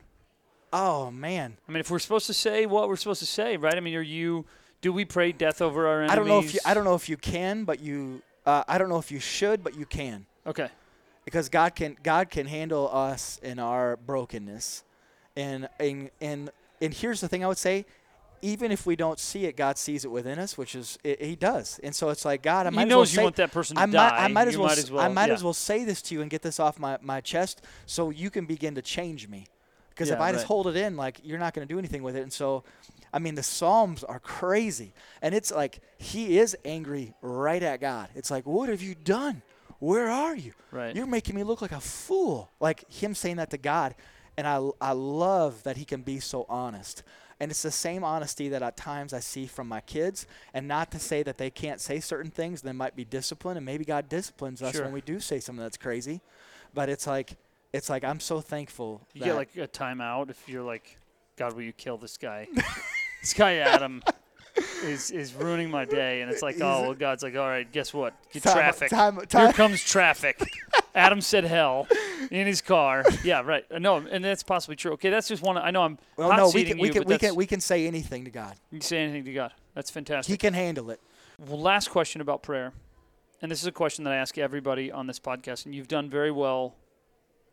[0.76, 3.76] Oh man, I mean, if we're supposed to say what we're supposed to say, right?
[3.76, 4.46] I mean, are you?
[4.82, 6.12] Do we pray death over our enemies?
[6.12, 8.78] I don't know if you I don't know if you can, but you uh, I
[8.78, 10.68] don't know if you should, but you can Okay.
[11.24, 14.84] because God can God can handle us in our brokenness,
[15.36, 16.52] and and and
[16.82, 17.86] and here's the thing I would say.
[18.42, 21.36] Even if we don't see it, God sees it within us, which is it, He
[21.36, 22.68] does, and so it's like God.
[22.68, 23.92] I He might knows as you well say, want that person to I die.
[23.92, 25.04] might, I might as well, might as well.
[25.04, 25.34] I might yeah.
[25.34, 28.30] as well say this to you and get this off my, my chest, so you
[28.30, 29.48] can begin to change me.
[29.96, 32.04] Because if Yeah, I just hold it in, like you're not going to do anything
[32.04, 32.22] with it.
[32.22, 32.64] And so,
[33.14, 38.10] I mean, the Psalms are crazy, and it's like he is angry right at God.
[38.14, 39.42] It's like, what have you done?
[39.80, 40.54] Where are you?
[40.72, 40.94] Right.
[40.96, 42.50] You're making me look like a fool.
[42.60, 43.96] Like him saying that to God,
[44.38, 47.02] and I I love that he can be so honest.
[47.40, 50.90] And it's the same honesty that at times I see from my kids, and not
[50.92, 52.62] to say that they can't say certain things.
[52.62, 54.84] There might be discipline, and maybe God disciplines us Sure.
[54.86, 56.22] when we do say something that's crazy.
[56.74, 57.36] But it's like,
[57.76, 59.02] it's like I'm so thankful.
[59.14, 60.98] You that get like a timeout if you're like,
[61.38, 62.48] God, will you kill this guy?
[63.22, 64.02] this guy Adam
[64.84, 67.94] is is ruining my day, and it's like, oh, well, God's like, all right, guess
[67.94, 68.14] what?
[68.32, 68.90] Get Time- traffic.
[68.90, 70.42] time- Here comes traffic.
[70.96, 71.88] Adam said hell
[72.32, 73.04] in his car.
[73.24, 73.66] Yeah, right.
[73.82, 74.94] No, and that's possibly true.
[74.94, 75.58] Okay, that's just one.
[75.58, 77.86] I know I'm well, no, we can we you, can we can we can say
[77.86, 78.56] anything to God.
[78.72, 79.52] you can say anything to God.
[79.74, 80.32] That's fantastic.
[80.32, 81.02] He can handle it.
[81.38, 82.72] Well, last question about prayer,
[83.42, 86.10] and this is a question that I ask everybody on this podcast, and you've done
[86.10, 86.76] very well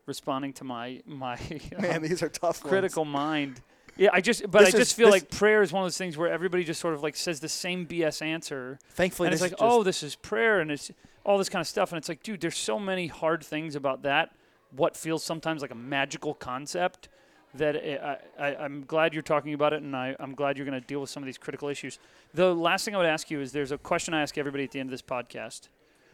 [0.06, 1.38] responding to my my
[1.80, 2.62] Man, these are tough.
[2.64, 2.70] ones.
[2.70, 3.60] critical mind.
[3.96, 5.98] Yeah, I just, but I This is- just feel like prayer is one of those
[5.98, 9.42] things where everybody just sort of like says the same BS answer, Thankfully, and it's
[9.42, 10.90] like, oh, this is prayer, and it's
[11.24, 14.02] all this kind of stuff, and it's like, dude, there's so many hard things about
[14.02, 14.30] that.
[14.74, 17.10] What feels sometimes like a magical concept
[17.54, 20.80] that I, I, I'm glad you're talking about it, and I, I'm glad you're going
[20.80, 21.98] to deal with some of these critical issues.
[22.32, 24.70] The last thing I would ask you is there's a question I ask everybody at
[24.70, 25.68] the end of this podcast,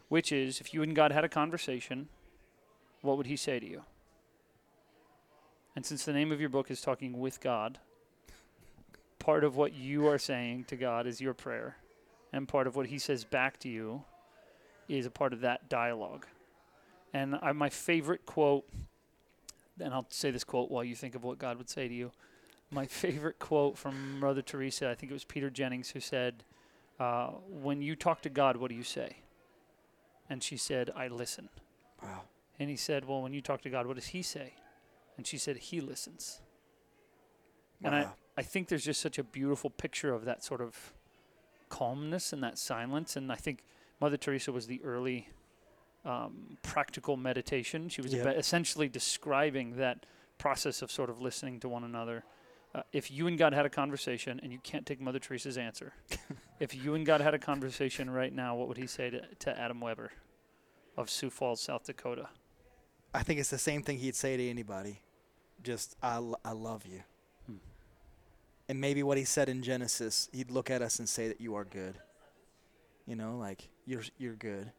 [0.09, 2.09] which is if you and God had a conversation,
[3.01, 3.83] what would He say to you?
[5.75, 7.79] And since the name of your book is talking with God,
[9.17, 11.77] part of what you are saying to God is your prayer,
[12.33, 14.03] and part of what He says back to you
[14.87, 16.25] is a part of that dialogue.
[17.13, 18.65] And I, my favorite quote,
[19.79, 22.11] and I'll say this quote while you think of what God would say to you.
[22.71, 26.43] My favorite quote from Mother Teresa, I think it was Peter Jennings, who said,
[26.99, 29.17] uh, When you talk to God, what do you say?
[30.29, 31.49] And she said, I listen.
[32.03, 32.21] wow.
[32.59, 34.53] And he said, Well, when you talk to God, what does he say?
[35.17, 36.41] And she said, He listens.
[37.83, 38.07] And I,
[38.37, 40.93] I think there's just such a beautiful picture of that sort of
[41.69, 43.15] calmness and that silence.
[43.15, 43.63] And I think
[44.01, 45.29] Mother Teresa was the early
[46.05, 47.87] um, practical meditation.
[47.89, 48.37] She was Yep.
[48.37, 50.05] essentially describing that
[50.37, 52.23] process of sort of listening to one another.
[52.75, 55.93] Uh, if you and God had a conversation, and you can't take Mother Teresa's answer,
[56.59, 59.59] if you and God had a conversation right now, what would he say to, to
[59.59, 60.11] Adam Weber
[60.97, 62.29] of Sioux Falls, South Dakota?
[63.13, 64.99] I think it's the same thing he'd say to anybody.
[65.63, 67.01] Just, I, l- I love you.
[67.47, 67.55] Hmm.
[68.67, 71.55] And maybe what he said in Genesis, he'd look at us and say that you
[71.55, 71.95] are good.
[73.07, 74.71] You know, like you're you're good.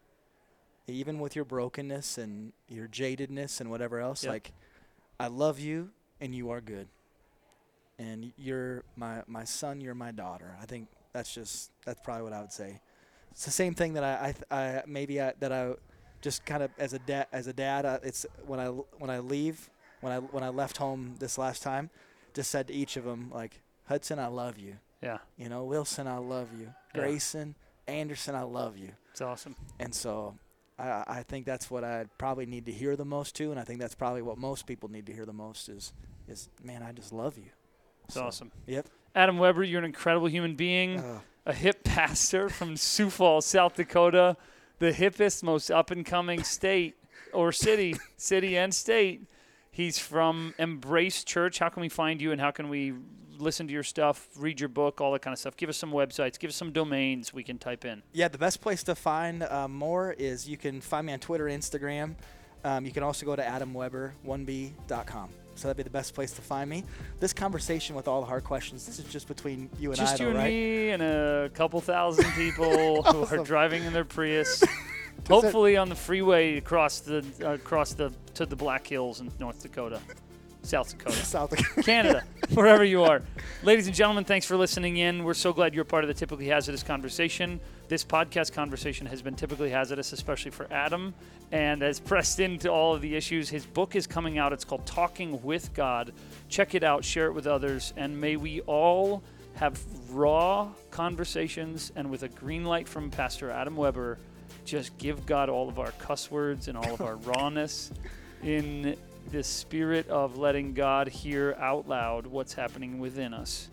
[0.87, 4.33] Even with your brokenness and your jadedness and whatever else, Yep.
[4.33, 4.53] like
[5.19, 6.87] I love you and you are good.
[7.99, 10.57] And you're my my son, you're my daughter.
[10.63, 12.81] I think that's just that's probably what I would say.
[13.33, 15.73] It's the same thing that I I, th- I maybe I, that I
[16.21, 19.19] just kind of as a dad as a dad uh, it's when I when I
[19.21, 21.91] leave when I when I left home this last time
[22.35, 25.19] just said to each of them like Hudson I love you Yeah.
[25.37, 26.73] You know, Wilson, I love you.
[26.95, 27.01] Yeah.
[27.01, 27.55] Grayson,
[27.89, 28.91] Anderson, I love you.
[29.13, 29.57] It's awesome.
[29.79, 30.37] And so
[30.79, 33.65] I, I think that's what I probably need to hear the most too, and I
[33.65, 35.93] think that's probably what most people need to hear the most is,
[36.29, 37.51] is man, I just love you.
[38.05, 38.53] It's So, awesome.
[38.67, 38.87] Yep.
[39.15, 43.75] Adam Weber, you're an incredible human being, Uh, a hip pastor from Sioux Falls, South
[43.75, 44.37] Dakota,
[44.81, 46.97] the hippest, most up and coming state
[47.33, 49.23] or city, city and state.
[49.71, 51.61] He's from Embrace Church.
[51.61, 52.95] How can we find you and how can we
[53.39, 55.57] listen to your stuff, read your book, all that kind of stuff?
[55.57, 58.03] Give us some websites, give us some domains we can type in.
[58.13, 61.45] yeah, the best place to find uh, more is you can find me on Twitter,
[61.45, 62.17] Instagram.
[62.65, 65.31] Um, you can also go to adamweber1b.com.
[65.57, 66.85] So that'd be the best place to find me.
[67.19, 70.17] This conversation with all the hard questions, this is just between you and Just I,
[70.17, 70.51] though, you and right?
[70.51, 74.63] me and a couple thousand people who are driving in their Prius.
[75.29, 79.63] Hopefully on the freeway across the uh, across the to the Black Hills in North
[79.63, 80.01] Dakota,
[80.63, 81.17] South Dakota.
[81.25, 81.83] South Dakota.
[81.83, 82.25] Canada,
[82.55, 83.23] wherever you are.
[83.63, 85.23] Ladies and gentlemen, thanks for listening in.
[85.25, 87.61] We're so glad you're part of the Typically Hazardous conversation.
[87.91, 91.13] This podcast conversation has been typically hazardous, especially for Adam,
[91.51, 93.49] and has pressed into all of the issues.
[93.49, 94.53] His book is coming out.
[94.53, 96.13] It's called Talking with God.
[96.49, 99.25] Check it out, share it with others, and may we all
[99.55, 99.77] have
[100.09, 104.21] raw conversations and with a green light from Pastor Adam Weber,
[104.65, 107.91] just give God all of our cuss words and all of our rawness
[108.45, 108.95] in
[109.33, 113.69] the spirit of letting God hear out loud what's happening within us,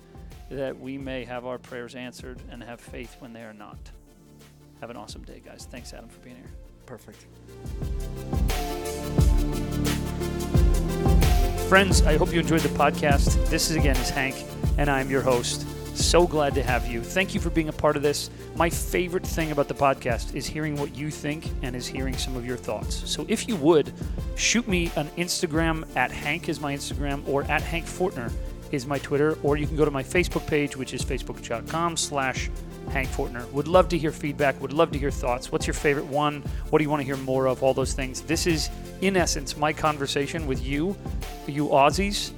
[0.49, 3.77] that we may have our prayers answered and have faith when they are not.
[4.81, 5.67] Have an awesome day, guys.
[5.69, 6.51] Thanks, Adam, for being here.
[6.85, 7.25] Perfect.
[11.67, 13.49] Friends, I hope you enjoyed the podcast.
[13.49, 14.35] This is again is Hank,
[14.77, 15.65] and I'm your host.
[15.97, 17.01] So glad to have you.
[17.01, 18.29] Thank you for being a part of this.
[18.55, 22.35] My favorite thing about the podcast is hearing what you think and is hearing some
[22.35, 23.09] of your thoughts.
[23.09, 23.91] So if you would,
[24.35, 28.31] shoot me an Instagram at Hank is my Instagram or at Hank Fortner
[28.71, 32.49] is my Twitter, or you can go to my Facebook page, which is facebook.com slash
[32.89, 33.49] Hank Fortner.
[33.51, 34.59] Would love to hear feedback.
[34.61, 35.51] Would love to hear thoughts.
[35.51, 36.41] What's your favorite one?
[36.69, 37.63] What do you want to hear more of?
[37.63, 38.21] All those things.
[38.21, 38.69] This is,
[39.01, 40.95] in essence, my conversation with you,
[41.47, 42.31] you Aussies,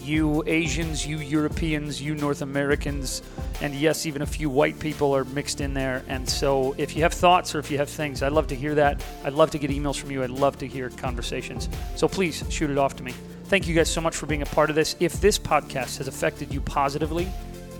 [0.00, 3.22] you Asians, you Europeans, you North Americans,
[3.62, 6.04] and yes, even a few white people are mixed in there.
[6.08, 8.74] And so, if you have thoughts or if you have things, I'd love to hear
[8.74, 9.02] that.
[9.24, 10.22] I'd love to get emails from you.
[10.22, 11.68] I'd love to hear conversations.
[11.96, 13.14] So please shoot it off to me.
[13.44, 14.96] Thank you guys so much for being a part of this.
[15.00, 17.28] If this podcast has affected you positively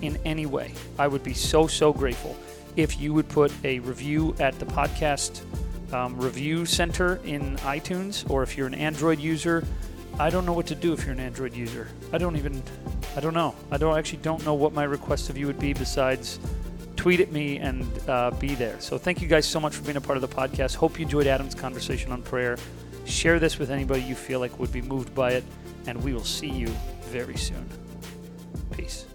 [0.01, 2.35] in any way, I would be so, so grateful
[2.75, 5.41] if you would put a review at the podcast
[5.93, 9.63] um, review center in iTunes, or if you're an Android user,
[10.19, 11.87] I don't know what to do if you're an Android user.
[12.11, 12.61] I don't even,
[13.15, 13.55] I don't know.
[13.71, 16.39] I don't actually don't know what my request of you would be besides
[16.95, 18.79] tweet at me and uh, be there.
[18.79, 20.75] So thank you guys so much for being a part of the podcast.
[20.75, 22.57] Hope you enjoyed Adam's conversation on prayer.
[23.05, 25.43] Share this with anybody you feel like would be moved by it,
[25.85, 26.67] and we will see you
[27.03, 27.69] very soon.
[28.71, 29.05] Peace.